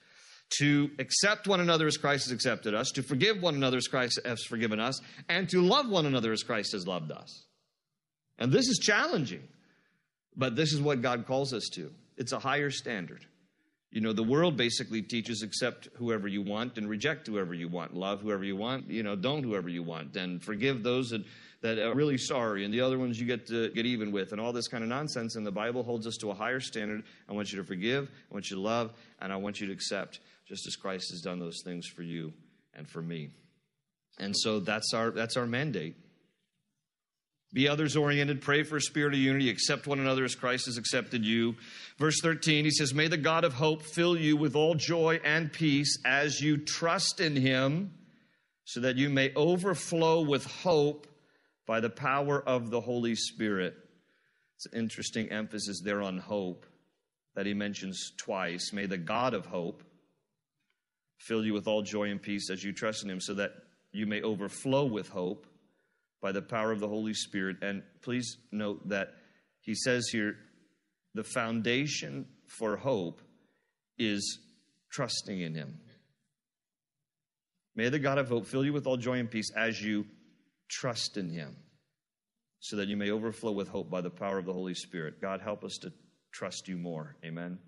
to 0.60 0.92
accept 1.00 1.48
one 1.48 1.60
another 1.60 1.88
as 1.88 1.98
Christ 1.98 2.26
has 2.26 2.32
accepted 2.32 2.76
us, 2.76 2.92
to 2.92 3.02
forgive 3.02 3.42
one 3.42 3.56
another 3.56 3.78
as 3.78 3.88
Christ 3.88 4.20
has 4.24 4.44
forgiven 4.44 4.80
us, 4.80 5.02
and 5.28 5.50
to 5.50 5.62
love 5.62 5.90
one 5.90 6.06
another 6.06 6.32
as 6.32 6.44
Christ 6.44 6.74
has 6.74 6.86
loved 6.86 7.12
us. 7.12 7.46
And 8.38 8.52
this 8.52 8.68
is 8.68 8.78
challenging, 8.78 9.48
but 10.36 10.56
this 10.56 10.72
is 10.72 10.80
what 10.80 11.02
God 11.02 11.26
calls 11.26 11.54
us 11.54 11.70
to. 11.74 11.92
It's 12.18 12.34
a 12.34 12.40
higher 12.40 12.70
standard. 12.70 13.26
You 13.90 14.02
know, 14.02 14.14
the 14.14 14.24
world 14.24 14.58
basically 14.58 15.02
teaches 15.02 15.44
accept 15.44 15.88
whoever 15.98 16.28
you 16.28 16.42
want 16.42 16.78
and 16.78 16.90
reject 16.90 17.28
whoever 17.28 17.54
you 17.54 17.68
want, 17.68 17.96
love 17.96 18.22
whoever 18.22 18.44
you 18.44 18.56
want, 18.56 18.90
you 18.90 19.04
know, 19.04 19.16
don't 19.16 19.44
whoever 19.44 19.70
you 19.70 19.84
want, 19.84 20.16
and 20.16 20.44
forgive 20.44 20.84
those 20.84 21.10
that, 21.10 21.24
that 21.64 21.80
are 21.80 21.96
really 21.96 22.18
sorry, 22.18 22.66
and 22.66 22.74
the 22.74 22.82
other 22.82 23.00
ones 23.00 23.20
you 23.20 23.26
get 23.26 23.48
to 23.48 23.70
get 23.70 23.86
even 23.86 24.12
with, 24.12 24.34
and 24.34 24.40
all 24.40 24.52
this 24.52 24.68
kind 24.68 24.84
of 24.84 24.90
nonsense. 24.90 25.36
And 25.36 25.48
the 25.48 25.52
Bible 25.52 25.82
holds 25.82 26.06
us 26.06 26.18
to 26.18 26.30
a 26.30 26.34
higher 26.34 26.60
standard. 26.60 27.04
I 27.28 27.34
want 27.34 27.52
you 27.52 27.58
to 27.58 27.64
forgive, 27.64 28.10
I 28.30 28.34
want 28.34 28.52
you 28.52 28.58
to 28.58 28.62
love, 28.62 28.94
and 29.22 29.32
I 29.32 29.38
want 29.38 29.62
you 29.62 29.68
to 29.68 29.74
accept, 29.74 30.20
just 30.46 30.68
as 30.68 30.76
Christ 30.76 31.10
has 31.12 31.22
done 31.22 31.40
those 31.40 31.62
things 31.64 31.88
for 31.88 32.04
you 32.04 32.34
and 32.74 32.88
for 32.88 33.02
me. 33.02 33.30
And 34.20 34.36
so 34.38 34.60
that's 34.60 34.94
our 34.94 35.10
that's 35.10 35.38
our 35.38 35.48
mandate. 35.48 35.96
Be 37.54 37.70
others 37.70 37.96
oriented, 37.96 38.42
pray 38.42 38.64
for 38.64 38.78
a 38.78 38.82
spirit 38.82 39.14
of 39.14 39.20
unity, 39.20 39.50
accept 39.50 39.88
one 39.88 40.00
another 40.00 40.26
as 40.26 40.36
Christ 40.36 40.66
has 40.66 40.78
accepted 40.78 41.24
you. 41.24 41.56
Verse 42.00 42.20
13, 42.20 42.66
he 42.66 42.72
says, 42.72 42.96
May 42.96 43.08
the 43.08 43.16
God 43.16 43.44
of 43.44 43.54
hope 43.54 43.84
fill 43.84 44.18
you 44.18 44.36
with 44.36 44.56
all 44.56 44.74
joy 44.74 45.22
and 45.24 45.54
peace 45.54 46.00
as 46.04 46.42
you 46.42 46.58
trust 46.58 47.20
in 47.20 47.36
him, 47.36 47.94
so 48.66 48.80
that 48.80 48.96
you 48.96 49.10
may 49.10 49.32
overflow 49.36 50.22
with 50.22 50.46
hope 50.46 51.06
by 51.66 51.80
the 51.80 51.90
power 51.90 52.42
of 52.48 52.70
the 52.70 52.82
Holy 52.82 53.16
Spirit. 53.16 53.76
It's 54.56 54.66
an 54.68 54.80
interesting 54.80 55.30
emphasis 55.30 55.82
there 55.84 56.02
on 56.02 56.18
hope 56.18 56.66
that 57.36 57.46
he 57.46 57.54
mentions 57.54 58.12
twice. 58.18 58.72
May 58.74 58.86
the 58.86 58.98
God 58.98 59.34
of 59.34 59.46
hope 59.46 59.84
fill 61.18 61.46
you 61.46 61.54
with 61.54 61.68
all 61.68 61.82
joy 61.82 62.10
and 62.10 62.22
peace 62.22 62.50
as 62.50 62.64
you 62.64 62.74
trust 62.74 63.04
in 63.04 63.10
him, 63.10 63.22
so 63.22 63.34
that 63.36 63.52
you 63.92 64.06
may 64.06 64.22
overflow 64.22 64.86
with 64.86 65.10
hope 65.10 65.48
by 66.22 66.32
the 66.32 66.42
power 66.42 66.72
of 66.72 66.80
the 66.80 66.88
Holy 66.88 67.14
Spirit. 67.14 67.58
And 67.62 67.84
please 68.02 68.38
note 68.52 68.88
that 68.90 69.14
he 69.62 69.76
says 69.76 70.08
here 70.10 70.36
the 71.14 71.24
foundation 71.24 72.28
for 72.48 72.76
hope 72.78 73.22
is 73.98 74.40
trusting 74.92 75.40
in 75.40 75.56
him. 75.56 75.80
May 77.76 77.90
the 77.90 78.00
God 78.00 78.18
of 78.18 78.30
hope 78.30 78.46
fill 78.46 78.66
you 78.66 78.74
with 78.74 78.86
all 78.86 78.98
joy 78.98 79.18
and 79.18 79.30
peace 79.30 79.52
as 79.56 79.82
you 79.82 80.06
trust 80.74 81.18
in 81.18 81.30
him, 81.30 81.56
so 82.60 82.78
that 82.78 82.88
you 82.88 82.98
may 82.98 83.12
overflow 83.12 83.52
with 83.52 83.68
hope 83.68 83.90
by 83.90 84.02
the 84.02 84.10
power 84.10 84.40
of 84.40 84.46
the 84.46 84.54
Holy 84.54 84.74
Spirit. 84.74 85.22
God, 85.22 85.42
help 85.42 85.64
us 85.64 85.78
to 85.82 85.94
trust 86.32 86.68
you 86.68 86.78
more. 86.78 87.16
Amen. 87.24 87.60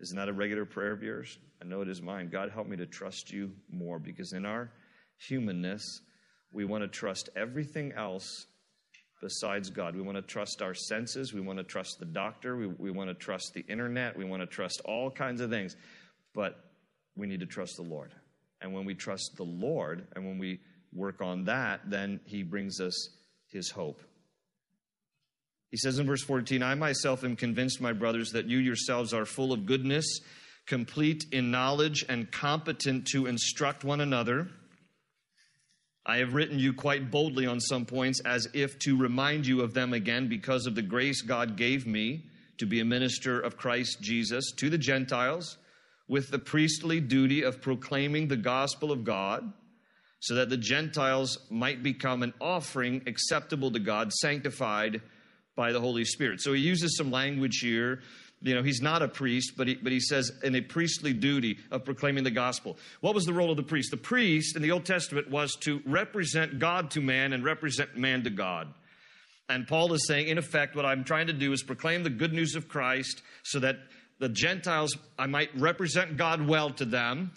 Isn't 0.00 0.16
that 0.16 0.28
a 0.28 0.32
regular 0.32 0.64
prayer 0.64 0.92
of 0.92 1.02
yours? 1.02 1.38
I 1.62 1.64
know 1.64 1.80
it 1.80 1.88
is 1.88 2.02
mine. 2.02 2.28
God, 2.30 2.50
help 2.50 2.66
me 2.66 2.76
to 2.76 2.86
trust 2.86 3.32
you 3.32 3.52
more 3.70 3.98
because 3.98 4.32
in 4.32 4.44
our 4.44 4.70
humanness, 5.28 6.00
we 6.52 6.64
want 6.64 6.82
to 6.82 6.88
trust 6.88 7.30
everything 7.34 7.92
else 7.92 8.46
besides 9.22 9.70
God. 9.70 9.96
We 9.96 10.02
want 10.02 10.16
to 10.16 10.22
trust 10.22 10.60
our 10.60 10.74
senses. 10.74 11.32
We 11.32 11.40
want 11.40 11.58
to 11.58 11.64
trust 11.64 11.98
the 11.98 12.04
doctor. 12.04 12.56
We, 12.56 12.66
we 12.66 12.90
want 12.90 13.08
to 13.08 13.14
trust 13.14 13.54
the 13.54 13.64
internet. 13.68 14.18
We 14.18 14.24
want 14.24 14.42
to 14.42 14.46
trust 14.46 14.82
all 14.84 15.10
kinds 15.10 15.40
of 15.40 15.48
things. 15.48 15.76
But 16.34 16.56
we 17.16 17.26
need 17.26 17.40
to 17.40 17.46
trust 17.46 17.76
the 17.76 17.82
Lord. 17.82 18.12
And 18.60 18.74
when 18.74 18.84
we 18.84 18.94
trust 18.94 19.36
the 19.36 19.44
Lord 19.44 20.06
and 20.14 20.26
when 20.26 20.38
we 20.38 20.60
work 20.94 21.20
on 21.20 21.44
that, 21.44 21.80
then 21.88 22.20
He 22.24 22.42
brings 22.42 22.80
us 22.80 23.10
His 23.48 23.70
hope. 23.70 24.00
He 25.70 25.76
says 25.76 25.98
in 25.98 26.06
verse 26.06 26.22
14, 26.22 26.62
I 26.62 26.74
myself 26.76 27.24
am 27.24 27.34
convinced, 27.34 27.80
my 27.80 27.92
brothers, 27.92 28.30
that 28.30 28.46
you 28.46 28.58
yourselves 28.58 29.12
are 29.12 29.24
full 29.24 29.52
of 29.52 29.66
goodness, 29.66 30.20
complete 30.66 31.24
in 31.32 31.50
knowledge, 31.50 32.04
and 32.08 32.30
competent 32.30 33.08
to 33.08 33.26
instruct 33.26 33.82
one 33.82 34.00
another. 34.00 34.48
I 36.06 36.18
have 36.18 36.34
written 36.34 36.58
you 36.58 36.74
quite 36.74 37.10
boldly 37.10 37.46
on 37.46 37.60
some 37.60 37.86
points 37.86 38.20
as 38.20 38.46
if 38.54 38.78
to 38.80 38.96
remind 38.96 39.46
you 39.46 39.62
of 39.62 39.74
them 39.74 39.94
again 39.94 40.28
because 40.28 40.66
of 40.66 40.74
the 40.74 40.82
grace 40.82 41.22
God 41.22 41.56
gave 41.56 41.86
me 41.86 42.26
to 42.58 42.66
be 42.66 42.78
a 42.80 42.84
minister 42.84 43.40
of 43.40 43.56
Christ 43.56 44.00
Jesus 44.00 44.52
to 44.52 44.70
the 44.70 44.78
Gentiles 44.78 45.58
with 46.06 46.30
the 46.30 46.38
priestly 46.38 47.00
duty 47.00 47.42
of 47.42 47.60
proclaiming 47.60 48.28
the 48.28 48.36
gospel 48.36 48.92
of 48.92 49.02
God 49.02 49.52
so 50.24 50.36
that 50.36 50.48
the 50.48 50.56
Gentiles 50.56 51.38
might 51.50 51.82
become 51.82 52.22
an 52.22 52.32
offering 52.40 53.02
acceptable 53.06 53.70
to 53.70 53.78
God, 53.78 54.10
sanctified 54.12 55.02
by 55.54 55.70
the 55.70 55.80
Holy 55.80 56.04
Spirit. 56.04 56.40
So 56.40 56.54
he 56.54 56.62
uses 56.62 56.96
some 56.96 57.10
language 57.10 57.58
here 57.60 58.00
you 58.44 58.54
know, 58.54 58.62
he's 58.62 58.82
not 58.82 59.00
a 59.00 59.08
priest, 59.08 59.54
but 59.56 59.68
he, 59.68 59.74
but 59.74 59.90
he 59.90 60.00
says 60.00 60.30
in 60.42 60.54
a 60.54 60.60
priestly 60.60 61.14
duty 61.14 61.58
of 61.70 61.84
proclaiming 61.86 62.24
the 62.24 62.30
gospel. 62.30 62.76
What 63.00 63.14
was 63.14 63.24
the 63.24 63.32
role 63.32 63.50
of 63.50 63.56
the 63.56 63.62
priest? 63.62 63.90
The 63.90 63.96
priest 63.96 64.54
in 64.54 64.60
the 64.60 64.70
Old 64.70 64.84
Testament 64.84 65.30
was 65.30 65.56
to 65.62 65.80
represent 65.86 66.58
God 66.58 66.90
to 66.90 67.00
man 67.00 67.32
and 67.32 67.42
represent 67.42 67.96
man 67.96 68.22
to 68.24 68.30
God. 68.30 68.72
And 69.48 69.66
Paul 69.66 69.94
is 69.94 70.06
saying, 70.06 70.28
in 70.28 70.36
effect, 70.36 70.76
what 70.76 70.84
I'm 70.84 71.04
trying 71.04 71.28
to 71.28 71.32
do 71.32 71.52
is 71.52 71.62
proclaim 71.62 72.02
the 72.02 72.10
good 72.10 72.34
news 72.34 72.54
of 72.54 72.68
Christ 72.68 73.22
so 73.44 73.60
that 73.60 73.78
the 74.18 74.28
Gentiles, 74.28 74.94
I 75.18 75.26
might 75.26 75.50
represent 75.58 76.18
God 76.18 76.46
well 76.46 76.70
to 76.70 76.84
them, 76.84 77.32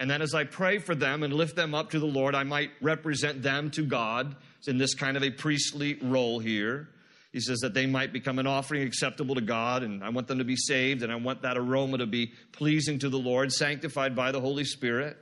And 0.00 0.10
then 0.10 0.22
as 0.22 0.34
I 0.34 0.44
pray 0.44 0.78
for 0.78 0.94
them 0.94 1.22
and 1.22 1.34
lift 1.34 1.54
them 1.54 1.74
up 1.74 1.90
to 1.90 1.98
the 1.98 2.06
Lord, 2.06 2.34
I 2.34 2.42
might 2.42 2.70
represent 2.80 3.42
them 3.42 3.70
to 3.72 3.82
God 3.82 4.34
in 4.66 4.78
this 4.78 4.94
kind 4.94 5.14
of 5.14 5.22
a 5.22 5.30
priestly 5.30 5.98
role 6.00 6.38
here. 6.38 6.88
He 7.32 7.40
says 7.40 7.58
that 7.60 7.74
they 7.74 7.84
might 7.84 8.10
become 8.10 8.38
an 8.38 8.46
offering 8.46 8.82
acceptable 8.82 9.34
to 9.34 9.42
God, 9.42 9.82
and 9.82 10.02
I 10.02 10.08
want 10.08 10.26
them 10.26 10.38
to 10.38 10.44
be 10.44 10.56
saved, 10.56 11.02
and 11.02 11.12
I 11.12 11.16
want 11.16 11.42
that 11.42 11.58
aroma 11.58 11.98
to 11.98 12.06
be 12.06 12.32
pleasing 12.52 12.98
to 13.00 13.10
the 13.10 13.18
Lord, 13.18 13.52
sanctified 13.52 14.16
by 14.16 14.32
the 14.32 14.40
Holy 14.40 14.64
Spirit. 14.64 15.18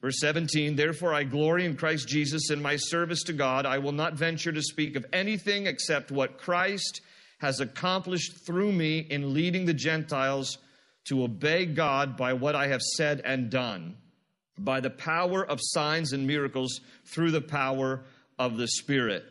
Verse 0.00 0.18
17, 0.20 0.76
therefore 0.76 1.12
I 1.12 1.24
glory 1.24 1.66
in 1.66 1.76
Christ 1.76 2.08
Jesus 2.08 2.50
in 2.50 2.62
my 2.62 2.76
service 2.76 3.22
to 3.24 3.34
God. 3.34 3.66
I 3.66 3.78
will 3.78 3.92
not 3.92 4.14
venture 4.14 4.50
to 4.50 4.62
speak 4.62 4.96
of 4.96 5.04
anything 5.12 5.66
except 5.66 6.10
what 6.10 6.38
Christ 6.38 7.02
has 7.40 7.60
accomplished 7.60 8.46
through 8.46 8.72
me 8.72 9.00
in 9.00 9.34
leading 9.34 9.66
the 9.66 9.74
Gentiles 9.74 10.56
to 11.06 11.24
obey 11.24 11.66
God 11.66 12.16
by 12.16 12.34
what 12.34 12.54
I 12.54 12.68
have 12.68 12.82
said 12.82 13.20
and 13.24 13.50
done, 13.50 13.96
by 14.58 14.80
the 14.80 14.90
power 14.90 15.44
of 15.44 15.58
signs 15.60 16.12
and 16.12 16.26
miracles 16.26 16.80
through 17.06 17.30
the 17.30 17.40
power 17.40 18.04
of 18.38 18.56
the 18.56 18.68
Spirit. 18.68 19.24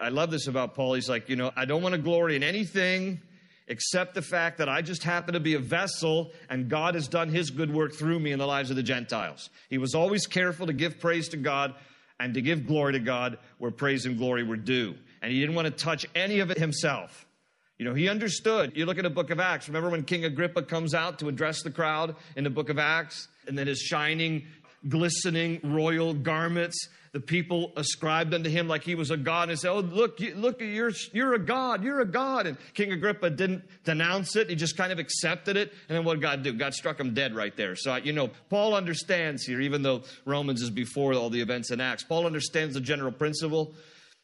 I 0.00 0.08
love 0.08 0.30
this 0.30 0.46
about 0.46 0.74
Paul. 0.74 0.94
He's 0.94 1.08
like, 1.08 1.28
you 1.28 1.36
know, 1.36 1.50
I 1.56 1.66
don't 1.66 1.82
want 1.82 1.94
to 1.94 2.00
glory 2.00 2.36
in 2.36 2.42
anything 2.42 3.20
except 3.68 4.14
the 4.14 4.22
fact 4.22 4.58
that 4.58 4.68
I 4.68 4.82
just 4.82 5.04
happen 5.04 5.34
to 5.34 5.40
be 5.40 5.54
a 5.54 5.58
vessel 5.60 6.32
and 6.48 6.68
God 6.68 6.94
has 6.94 7.06
done 7.06 7.28
his 7.28 7.50
good 7.50 7.72
work 7.72 7.92
through 7.94 8.18
me 8.18 8.32
in 8.32 8.38
the 8.38 8.46
lives 8.46 8.70
of 8.70 8.76
the 8.76 8.82
Gentiles. 8.82 9.48
He 9.68 9.78
was 9.78 9.94
always 9.94 10.26
careful 10.26 10.66
to 10.66 10.72
give 10.72 10.98
praise 10.98 11.28
to 11.28 11.36
God 11.36 11.74
and 12.18 12.34
to 12.34 12.42
give 12.42 12.66
glory 12.66 12.94
to 12.94 12.98
God 12.98 13.38
where 13.58 13.70
praise 13.70 14.06
and 14.06 14.18
glory 14.18 14.42
were 14.42 14.56
due. 14.56 14.96
And 15.22 15.32
he 15.32 15.38
didn't 15.38 15.54
want 15.54 15.66
to 15.66 15.70
touch 15.70 16.04
any 16.14 16.40
of 16.40 16.50
it 16.50 16.58
himself. 16.58 17.26
You 17.80 17.86
know, 17.86 17.94
he 17.94 18.10
understood. 18.10 18.76
You 18.76 18.84
look 18.84 18.98
at 18.98 19.04
the 19.04 19.08
book 19.08 19.30
of 19.30 19.40
Acts. 19.40 19.66
Remember 19.66 19.88
when 19.88 20.02
King 20.02 20.26
Agrippa 20.26 20.64
comes 20.64 20.92
out 20.92 21.18
to 21.20 21.28
address 21.28 21.62
the 21.62 21.70
crowd 21.70 22.14
in 22.36 22.44
the 22.44 22.50
book 22.50 22.68
of 22.68 22.78
Acts? 22.78 23.28
And 23.48 23.56
then 23.56 23.68
his 23.68 23.78
shining, 23.78 24.48
glistening 24.86 25.60
royal 25.64 26.12
garments 26.12 26.90
the 27.12 27.20
people 27.20 27.72
ascribed 27.76 28.34
unto 28.34 28.48
him 28.48 28.68
like 28.68 28.84
he 28.84 28.94
was 28.94 29.10
a 29.10 29.16
god 29.16 29.50
and 29.50 29.58
said, 29.58 29.70
Oh, 29.70 29.80
look, 29.80 30.20
you, 30.20 30.34
look, 30.36 30.60
you're, 30.60 30.92
you're 31.12 31.34
a 31.34 31.40
god, 31.40 31.82
you're 31.82 32.00
a 32.00 32.06
god. 32.06 32.46
And 32.46 32.56
King 32.74 32.92
Agrippa 32.92 33.30
didn't 33.30 33.64
denounce 33.82 34.36
it. 34.36 34.48
He 34.48 34.54
just 34.54 34.76
kind 34.76 34.92
of 34.92 35.00
accepted 35.00 35.56
it. 35.56 35.72
And 35.88 35.96
then 35.96 36.04
what 36.04 36.14
did 36.14 36.22
God 36.22 36.42
do? 36.44 36.52
God 36.52 36.72
struck 36.72 37.00
him 37.00 37.12
dead 37.12 37.34
right 37.34 37.56
there. 37.56 37.74
So, 37.74 37.96
you 37.96 38.12
know, 38.12 38.30
Paul 38.48 38.74
understands 38.74 39.42
here, 39.42 39.60
even 39.60 39.82
though 39.82 40.02
Romans 40.24 40.62
is 40.62 40.70
before 40.70 41.14
all 41.14 41.30
the 41.30 41.40
events 41.40 41.72
in 41.72 41.80
Acts, 41.80 42.04
Paul 42.04 42.26
understands 42.26 42.74
the 42.74 42.80
general 42.80 43.10
principle. 43.10 43.74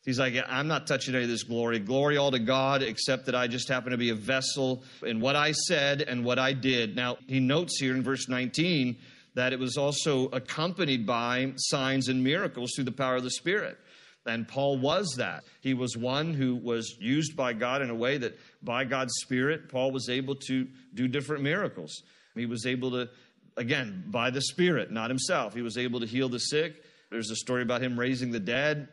He's 0.06 0.20
like, 0.20 0.36
I'm 0.48 0.68
not 0.68 0.86
touching 0.86 1.16
any 1.16 1.24
of 1.24 1.30
this 1.30 1.42
glory. 1.42 1.80
Glory 1.80 2.16
all 2.16 2.30
to 2.30 2.38
God, 2.38 2.80
except 2.82 3.26
that 3.26 3.34
I 3.34 3.48
just 3.48 3.68
happen 3.68 3.90
to 3.90 3.98
be 3.98 4.10
a 4.10 4.14
vessel 4.14 4.84
in 5.04 5.20
what 5.20 5.34
I 5.34 5.50
said 5.50 6.00
and 6.00 6.24
what 6.24 6.38
I 6.38 6.52
did. 6.52 6.94
Now, 6.94 7.18
he 7.26 7.40
notes 7.40 7.78
here 7.80 7.92
in 7.92 8.04
verse 8.04 8.28
19 8.28 8.96
that 9.34 9.52
it 9.52 9.58
was 9.58 9.76
also 9.76 10.28
accompanied 10.28 11.06
by 11.06 11.52
signs 11.56 12.08
and 12.08 12.22
miracles 12.22 12.70
through 12.74 12.84
the 12.84 12.92
power 12.92 13.16
of 13.16 13.24
the 13.24 13.32
Spirit. 13.32 13.76
And 14.24 14.46
Paul 14.46 14.78
was 14.78 15.14
that. 15.18 15.42
He 15.60 15.74
was 15.74 15.96
one 15.96 16.34
who 16.34 16.54
was 16.54 16.96
used 17.00 17.36
by 17.36 17.52
God 17.52 17.82
in 17.82 17.90
a 17.90 17.94
way 17.94 18.16
that 18.16 18.38
by 18.62 18.84
God's 18.84 19.12
Spirit, 19.22 19.68
Paul 19.68 19.90
was 19.90 20.08
able 20.08 20.36
to 20.46 20.68
do 20.94 21.08
different 21.08 21.42
miracles. 21.42 22.02
He 22.36 22.46
was 22.46 22.64
able 22.64 22.92
to, 22.92 23.08
again, 23.56 24.04
by 24.06 24.30
the 24.30 24.40
Spirit, 24.40 24.92
not 24.92 25.10
himself, 25.10 25.52
he 25.52 25.62
was 25.62 25.76
able 25.76 25.98
to 25.98 26.06
heal 26.06 26.28
the 26.28 26.38
sick. 26.38 26.84
There's 27.10 27.30
a 27.30 27.36
story 27.36 27.62
about 27.62 27.82
him 27.82 27.98
raising 27.98 28.30
the 28.30 28.40
dead. 28.40 28.88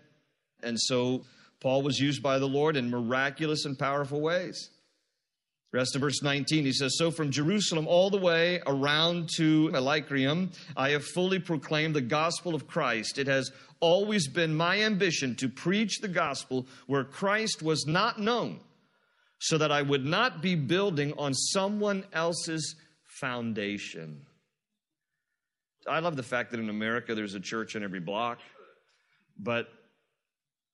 And 0.64 0.80
so 0.80 1.24
Paul 1.60 1.82
was 1.82 2.00
used 2.00 2.22
by 2.22 2.40
the 2.40 2.48
Lord 2.48 2.76
in 2.76 2.90
miraculous 2.90 3.66
and 3.66 3.78
powerful 3.78 4.22
ways. 4.22 4.70
Rest 5.74 5.96
of 5.96 6.02
verse 6.02 6.22
19, 6.22 6.66
he 6.66 6.72
says, 6.72 6.94
So 6.98 7.10
from 7.10 7.32
Jerusalem 7.32 7.88
all 7.88 8.12
the 8.12 8.20
way 8.20 8.62
around 8.68 9.28
to 9.38 9.72
Illyricum, 9.74 10.52
I 10.78 10.92
have 10.92 11.04
fully 11.04 11.40
proclaimed 11.40 11.96
the 11.96 12.02
gospel 12.02 12.54
of 12.54 12.68
Christ. 12.68 13.18
It 13.18 13.26
has 13.26 13.52
always 13.80 14.28
been 14.28 14.54
my 14.54 14.82
ambition 14.82 15.36
to 15.38 15.50
preach 15.50 16.00
the 16.00 16.08
gospel 16.08 16.68
where 16.86 17.04
Christ 17.04 17.64
was 17.64 17.88
not 17.88 18.20
known, 18.20 18.60
so 19.40 19.58
that 19.58 19.72
I 19.72 19.82
would 19.82 20.06
not 20.06 20.44
be 20.44 20.54
building 20.54 21.12
on 21.18 21.34
someone 21.34 22.06
else's 22.14 22.76
foundation. 23.20 24.28
I 25.88 26.00
love 26.00 26.16
the 26.16 26.24
fact 26.24 26.52
that 26.52 26.60
in 26.60 26.70
America 26.70 27.16
there's 27.16 27.34
a 27.34 27.40
church 27.40 27.76
in 27.76 27.84
every 27.84 28.00
block, 28.00 28.40
but 29.40 29.70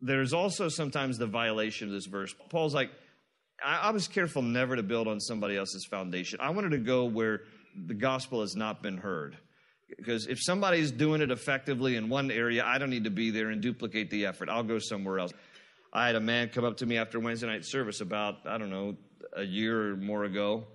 there's 0.01 0.33
also 0.33 0.69
sometimes 0.69 1.17
the 1.17 1.27
violation 1.27 1.87
of 1.87 1.93
this 1.93 2.05
verse. 2.05 2.33
Paul's 2.49 2.73
like, 2.73 2.91
I, 3.63 3.77
I 3.77 3.91
was 3.91 4.07
careful 4.07 4.41
never 4.41 4.75
to 4.75 4.83
build 4.83 5.07
on 5.07 5.19
somebody 5.19 5.57
else's 5.57 5.85
foundation. 5.85 6.39
I 6.41 6.51
wanted 6.51 6.71
to 6.71 6.77
go 6.77 7.05
where 7.05 7.41
the 7.87 7.93
gospel 7.93 8.41
has 8.41 8.55
not 8.55 8.81
been 8.81 8.97
heard. 8.97 9.37
Because 9.97 10.27
if 10.27 10.41
somebody's 10.41 10.91
doing 10.91 11.21
it 11.21 11.31
effectively 11.31 11.95
in 11.95 12.09
one 12.09 12.29
area, 12.29 12.63
I 12.63 12.77
don't 12.77 12.91
need 12.91 13.05
to 13.05 13.09
be 13.09 13.31
there 13.31 13.49
and 13.49 13.61
duplicate 13.61 14.11
the 14.11 14.27
effort. 14.27 14.47
I'll 14.47 14.63
go 14.63 14.77
somewhere 14.77 15.19
else. 15.19 15.31
I 15.91 16.05
had 16.05 16.15
a 16.15 16.19
man 16.19 16.49
come 16.49 16.63
up 16.63 16.77
to 16.77 16.85
me 16.85 16.97
after 16.97 17.19
Wednesday 17.19 17.47
night 17.47 17.65
service 17.65 17.99
about, 17.99 18.45
I 18.45 18.59
don't 18.59 18.69
know, 18.69 18.95
a 19.35 19.43
year 19.43 19.91
or 19.91 19.95
more 19.95 20.25
ago 20.25 20.67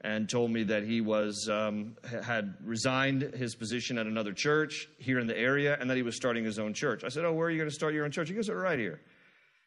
and 0.00 0.28
told 0.28 0.50
me 0.50 0.64
that 0.64 0.84
he 0.84 1.00
was 1.00 1.48
um, 1.50 1.96
had 2.22 2.54
resigned 2.62 3.22
his 3.22 3.54
position 3.54 3.96
at 3.98 4.06
another 4.06 4.32
church 4.32 4.88
here 4.98 5.18
in 5.18 5.26
the 5.26 5.36
area 5.36 5.76
and 5.80 5.88
that 5.88 5.96
he 5.96 6.02
was 6.02 6.16
starting 6.16 6.44
his 6.44 6.58
own 6.58 6.74
church. 6.74 7.04
I 7.04 7.08
said, 7.08 7.24
"Oh, 7.24 7.32
where 7.32 7.46
are 7.46 7.50
you 7.50 7.58
going 7.58 7.70
to 7.70 7.74
start 7.74 7.94
your 7.94 8.04
own 8.04 8.10
church?" 8.10 8.28
He 8.28 8.34
goes, 8.34 8.48
"Right 8.48 8.78
here." 8.78 9.00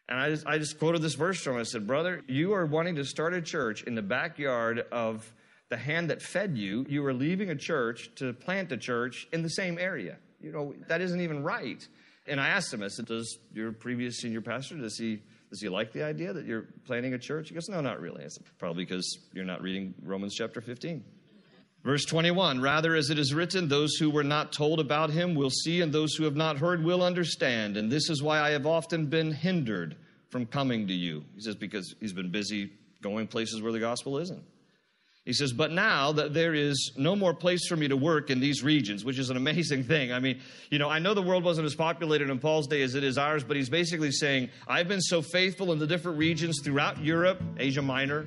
And 0.10 0.20
I 0.20 0.30
just, 0.30 0.48
I 0.48 0.58
just 0.58 0.80
quoted 0.80 1.02
this 1.02 1.16
verse 1.16 1.42
from 1.42 1.56
him. 1.56 1.60
I 1.60 1.63
said, 1.63 1.86
Brother, 1.86 2.24
you 2.28 2.54
are 2.54 2.66
wanting 2.66 2.96
to 2.96 3.04
start 3.04 3.34
a 3.34 3.42
church 3.42 3.84
in 3.84 3.94
the 3.94 4.02
backyard 4.02 4.86
of 4.92 5.34
the 5.70 5.76
hand 5.76 6.10
that 6.12 6.22
fed 6.22 6.58
you. 6.58 6.86
You 6.88 7.06
are 7.06 7.13
leaving 7.13 7.50
a 7.50 7.56
church 7.56 8.10
to 8.16 8.32
plant 8.32 8.72
a 8.72 8.78
church 8.78 9.28
in 9.34 9.44
the 9.44 9.50
same 9.50 9.78
area. 9.78 10.18
You 10.40 10.52
know, 10.54 10.74
that 10.88 11.02
isn't 11.02 11.20
even 11.20 11.44
right. 11.44 11.86
And 12.26 12.40
I 12.40 12.48
asked 12.50 12.74
him, 12.74 12.84
I 12.84 12.88
said, 12.88 13.06
Does 13.06 13.38
your 13.54 13.74
previous 13.74 14.20
senior 14.20 14.42
pastor, 14.42 14.78
does 14.78 14.98
he 14.98 15.22
does 15.50 15.62
he 15.62 15.70
like 15.70 15.94
the 15.94 16.04
idea 16.04 16.34
that 16.34 16.46
you're 16.46 16.68
planting 16.86 17.14
a 17.14 17.18
church? 17.18 17.50
He 17.50 17.56
goes, 17.56 17.70
No, 17.70 17.82
not 17.82 18.02
really. 18.02 18.24
I 18.24 18.28
said, 18.28 18.44
Probably 18.58 18.86
because 18.86 19.20
you're 19.34 19.46
not 19.46 19.62
reading 19.62 19.94
Romans 20.04 20.36
chapter 20.36 20.62
15. 20.62 21.04
Verse 21.84 22.06
21 22.06 22.60
Rather, 22.60 22.96
as 22.96 23.10
it 23.10 23.18
is 23.18 23.34
written, 23.34 23.68
those 23.68 23.96
who 23.96 24.10
were 24.10 24.24
not 24.24 24.52
told 24.52 24.80
about 24.80 25.10
him 25.10 25.36
will 25.36 25.50
see, 25.50 25.82
and 25.82 25.94
those 25.94 26.16
who 26.16 26.26
have 26.26 26.36
not 26.36 26.58
heard 26.58 26.84
will 26.84 27.02
understand. 27.02 27.78
And 27.78 27.92
this 27.92 28.10
is 28.10 28.22
why 28.22 28.40
I 28.40 28.50
have 28.52 28.66
often 28.66 29.06
been 29.06 29.32
hindered 29.32 29.96
from 30.30 30.46
coming 30.46 30.88
to 30.88 30.94
you. 30.94 31.24
He 31.36 31.42
says, 31.42 31.56
Because 31.56 31.96
he's 32.00 32.14
been 32.14 32.32
busy 32.32 32.72
going 33.02 33.28
places 33.28 33.62
where 33.62 33.72
the 33.72 33.80
gospel 33.80 34.18
isn't. 34.18 34.44
He 35.28 35.34
says, 35.34 35.52
But 35.52 35.74
now 35.74 36.13
that 36.13 36.34
there 36.34 36.54
is 36.54 36.94
no 36.96 37.13
more 37.13 37.34
place 37.34 37.68
for 37.68 37.76
me 37.76 37.90
to 37.90 37.98
work 37.98 38.30
in 38.30 38.40
these 38.40 38.63
regions, 38.63 39.04
which 39.04 39.20
is 39.20 39.30
an 39.30 39.36
amazing 39.36 39.84
thing. 39.84 40.13
I 40.13 40.20
mean, 40.20 40.40
you 40.72 40.80
know, 40.80 40.90
I 40.90 41.00
know 41.00 41.13
the 41.13 41.22
world 41.22 41.44
wasn't 41.44 41.66
as 41.66 41.76
populated 41.76 42.30
in 42.30 42.40
Paul's 42.40 42.66
day 42.66 42.82
as 42.82 42.96
it 42.96 43.04
is 43.04 43.18
ours, 43.18 43.44
but 43.44 43.58
he's 43.58 43.70
basically 43.70 44.13
saying, 44.13 44.50
I've 44.70 44.88
been 44.88 45.02
so 45.02 45.22
faithful 45.22 45.74
in 45.74 45.80
the 45.80 45.86
different 45.86 46.18
regions 46.18 46.62
throughout 46.63 47.04
Europe, 47.04 47.42
Asia 47.58 47.82
Minor, 47.82 48.26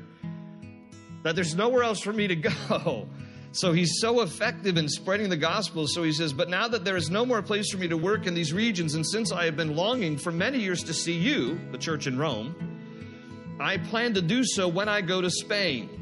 that 1.22 1.34
there's 1.34 1.54
nowhere 1.54 1.84
else 1.84 2.00
for 2.00 2.12
me 2.12 2.28
to 2.28 2.36
go. 2.68 3.08
So 3.52 3.72
he's 3.72 3.98
so 3.98 4.20
effective 4.20 4.76
in 4.76 4.86
spreading 4.86 5.30
the 5.30 5.38
gospel. 5.38 5.86
So 5.88 6.02
he 6.02 6.12
says, 6.12 6.34
But 6.34 6.50
now 6.50 6.68
that 6.68 6.84
there 6.84 6.98
is 6.98 7.08
no 7.08 7.24
more 7.24 7.40
place 7.40 7.70
for 7.70 7.78
me 7.78 7.88
to 7.88 7.96
work 7.96 8.26
in 8.26 8.34
these 8.34 8.52
regions, 8.52 8.94
and 8.94 9.06
since 9.06 9.32
I 9.32 9.46
have 9.46 9.56
been 9.56 9.74
longing 9.74 10.18
for 10.18 10.32
many 10.32 10.58
years 10.58 10.84
to 10.84 10.92
see 10.92 11.16
you, 11.16 11.58
the 11.72 11.78
church 11.78 12.06
in 12.06 12.18
Rome, 12.18 13.56
I 13.58 13.78
plan 13.78 14.12
to 14.14 14.20
do 14.20 14.44
so 14.44 14.68
when 14.68 14.90
I 14.90 15.00
go 15.00 15.22
to 15.22 15.30
Spain. 15.30 15.96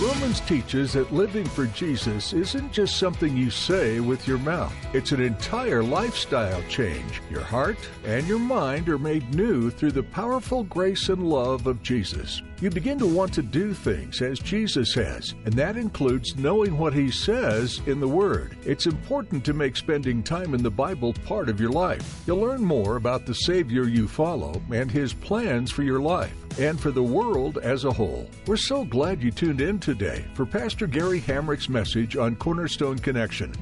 Romans 0.00 0.40
teaches 0.40 0.94
that 0.94 1.12
living 1.12 1.44
for 1.44 1.66
Jesus 1.66 2.32
isn't 2.32 2.72
just 2.72 2.98
something 2.98 3.36
you 3.36 3.50
say 3.50 4.00
with 4.00 4.26
your 4.26 4.38
mouth. 4.38 4.74
It's 4.92 5.12
an 5.12 5.20
entire 5.20 5.82
lifestyle 5.82 6.62
change. 6.68 7.22
Your 7.30 7.42
heart 7.42 7.78
and 8.04 8.26
your 8.26 8.38
mind 8.38 8.88
are 8.88 8.98
made 8.98 9.34
new 9.34 9.70
through 9.70 9.92
the 9.92 10.02
powerful 10.02 10.64
grace 10.64 11.08
and 11.08 11.28
love 11.28 11.66
of 11.66 11.82
Jesus. 11.82 12.42
You 12.64 12.70
begin 12.70 12.98
to 13.00 13.06
want 13.06 13.34
to 13.34 13.42
do 13.42 13.74
things 13.74 14.22
as 14.22 14.38
Jesus 14.38 14.94
has, 14.94 15.34
and 15.44 15.52
that 15.52 15.76
includes 15.76 16.34
knowing 16.36 16.78
what 16.78 16.94
He 16.94 17.10
says 17.10 17.82
in 17.84 18.00
the 18.00 18.08
Word. 18.08 18.56
It's 18.64 18.86
important 18.86 19.44
to 19.44 19.52
make 19.52 19.76
spending 19.76 20.22
time 20.22 20.54
in 20.54 20.62
the 20.62 20.70
Bible 20.70 21.12
part 21.26 21.50
of 21.50 21.60
your 21.60 21.72
life. 21.72 22.22
You'll 22.26 22.38
learn 22.38 22.64
more 22.64 22.96
about 22.96 23.26
the 23.26 23.34
Savior 23.34 23.82
you 23.82 24.08
follow 24.08 24.62
and 24.72 24.90
His 24.90 25.12
plans 25.12 25.70
for 25.70 25.82
your 25.82 26.00
life 26.00 26.34
and 26.58 26.80
for 26.80 26.90
the 26.90 27.02
world 27.02 27.58
as 27.58 27.84
a 27.84 27.92
whole. 27.92 28.30
We're 28.46 28.56
so 28.56 28.86
glad 28.86 29.22
you 29.22 29.30
tuned 29.30 29.60
in 29.60 29.78
today 29.78 30.24
for 30.32 30.46
Pastor 30.46 30.86
Gary 30.86 31.20
Hamrick's 31.20 31.68
message 31.68 32.16
on 32.16 32.34
Cornerstone 32.34 32.98
Connection. 32.98 33.52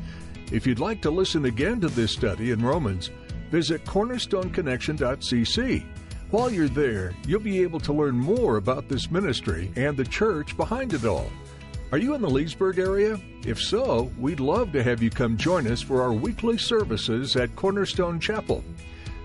If 0.52 0.64
you'd 0.64 0.78
like 0.78 1.02
to 1.02 1.10
listen 1.10 1.46
again 1.46 1.80
to 1.80 1.88
this 1.88 2.12
study 2.12 2.52
in 2.52 2.64
Romans, 2.64 3.10
visit 3.50 3.84
cornerstoneconnection.cc. 3.84 5.86
While 6.32 6.50
you're 6.50 6.66
there, 6.66 7.12
you'll 7.26 7.40
be 7.40 7.60
able 7.60 7.78
to 7.80 7.92
learn 7.92 8.18
more 8.18 8.56
about 8.56 8.88
this 8.88 9.10
ministry 9.10 9.70
and 9.76 9.94
the 9.94 10.04
church 10.04 10.56
behind 10.56 10.94
it 10.94 11.04
all. 11.04 11.30
Are 11.92 11.98
you 11.98 12.14
in 12.14 12.22
the 12.22 12.30
Leesburg 12.30 12.78
area? 12.78 13.20
If 13.44 13.60
so, 13.60 14.10
we'd 14.18 14.40
love 14.40 14.72
to 14.72 14.82
have 14.82 15.02
you 15.02 15.10
come 15.10 15.36
join 15.36 15.66
us 15.66 15.82
for 15.82 16.00
our 16.00 16.14
weekly 16.14 16.56
services 16.56 17.36
at 17.36 17.54
Cornerstone 17.54 18.18
Chapel. 18.18 18.64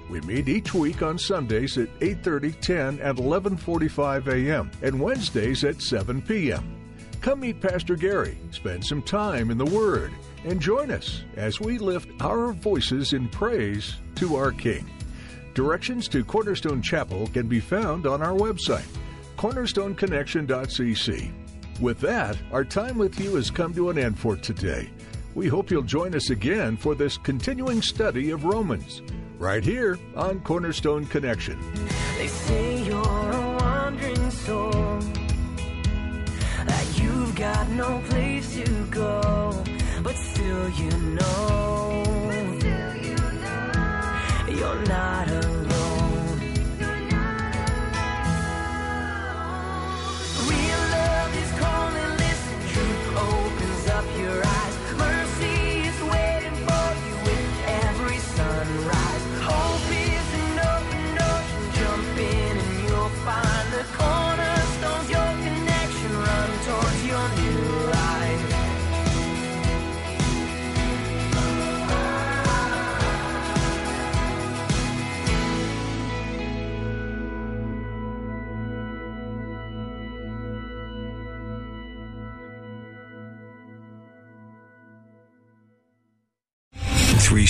We 0.09 0.19
meet 0.19 0.49
each 0.49 0.73
week 0.73 1.01
on 1.01 1.17
Sundays 1.17 1.77
at 1.77 1.87
8:30, 2.01 2.59
10, 2.59 2.99
and 2.99 3.17
11:45 3.17 4.27
a.m. 4.27 4.69
and 4.81 4.99
Wednesdays 4.99 5.63
at 5.63 5.81
7 5.81 6.21
p.m. 6.23 6.75
Come 7.21 7.39
meet 7.39 7.61
Pastor 7.61 7.95
Gary, 7.95 8.37
spend 8.51 8.85
some 8.85 9.01
time 9.01 9.49
in 9.49 9.57
the 9.57 9.63
Word, 9.63 10.11
and 10.43 10.59
join 10.59 10.91
us 10.91 11.21
as 11.37 11.61
we 11.61 11.77
lift 11.77 12.09
our 12.21 12.51
voices 12.51 13.13
in 13.13 13.29
praise 13.29 13.95
to 14.15 14.35
our 14.35 14.51
King. 14.51 14.85
Directions 15.57 16.07
to 16.09 16.23
Cornerstone 16.23 16.83
Chapel 16.83 17.25
can 17.33 17.47
be 17.47 17.59
found 17.59 18.05
on 18.05 18.21
our 18.21 18.37
website, 18.37 18.85
cornerstoneconnection.cc. 19.37 21.31
With 21.81 21.99
that, 22.01 22.37
our 22.51 22.63
time 22.63 22.99
with 22.99 23.19
you 23.19 23.33
has 23.37 23.49
come 23.49 23.73
to 23.73 23.89
an 23.89 23.97
end 23.97 24.19
for 24.19 24.35
today. 24.35 24.91
We 25.33 25.47
hope 25.47 25.71
you'll 25.71 25.81
join 25.81 26.13
us 26.13 26.29
again 26.29 26.77
for 26.77 26.93
this 26.93 27.17
continuing 27.17 27.81
study 27.81 28.29
of 28.29 28.45
Romans, 28.45 29.01
right 29.39 29.63
here 29.63 29.97
on 30.15 30.41
Cornerstone 30.41 31.07
Connection. 31.07 31.59
They 32.19 32.27
say 32.27 32.83
you're 32.83 33.31
a 33.31 33.57
wandering 33.59 34.29
soul, 34.29 34.99
that 36.67 36.99
you've 37.01 37.33
got 37.33 37.67
no 37.69 37.99
place 38.09 38.57
to 38.57 38.85
go, 38.91 39.63
but 40.03 40.15
still 40.15 40.69
you 40.69 40.91
know, 40.91 42.03
you're 44.57 44.85
not 44.85 45.27
alone. 45.29 45.46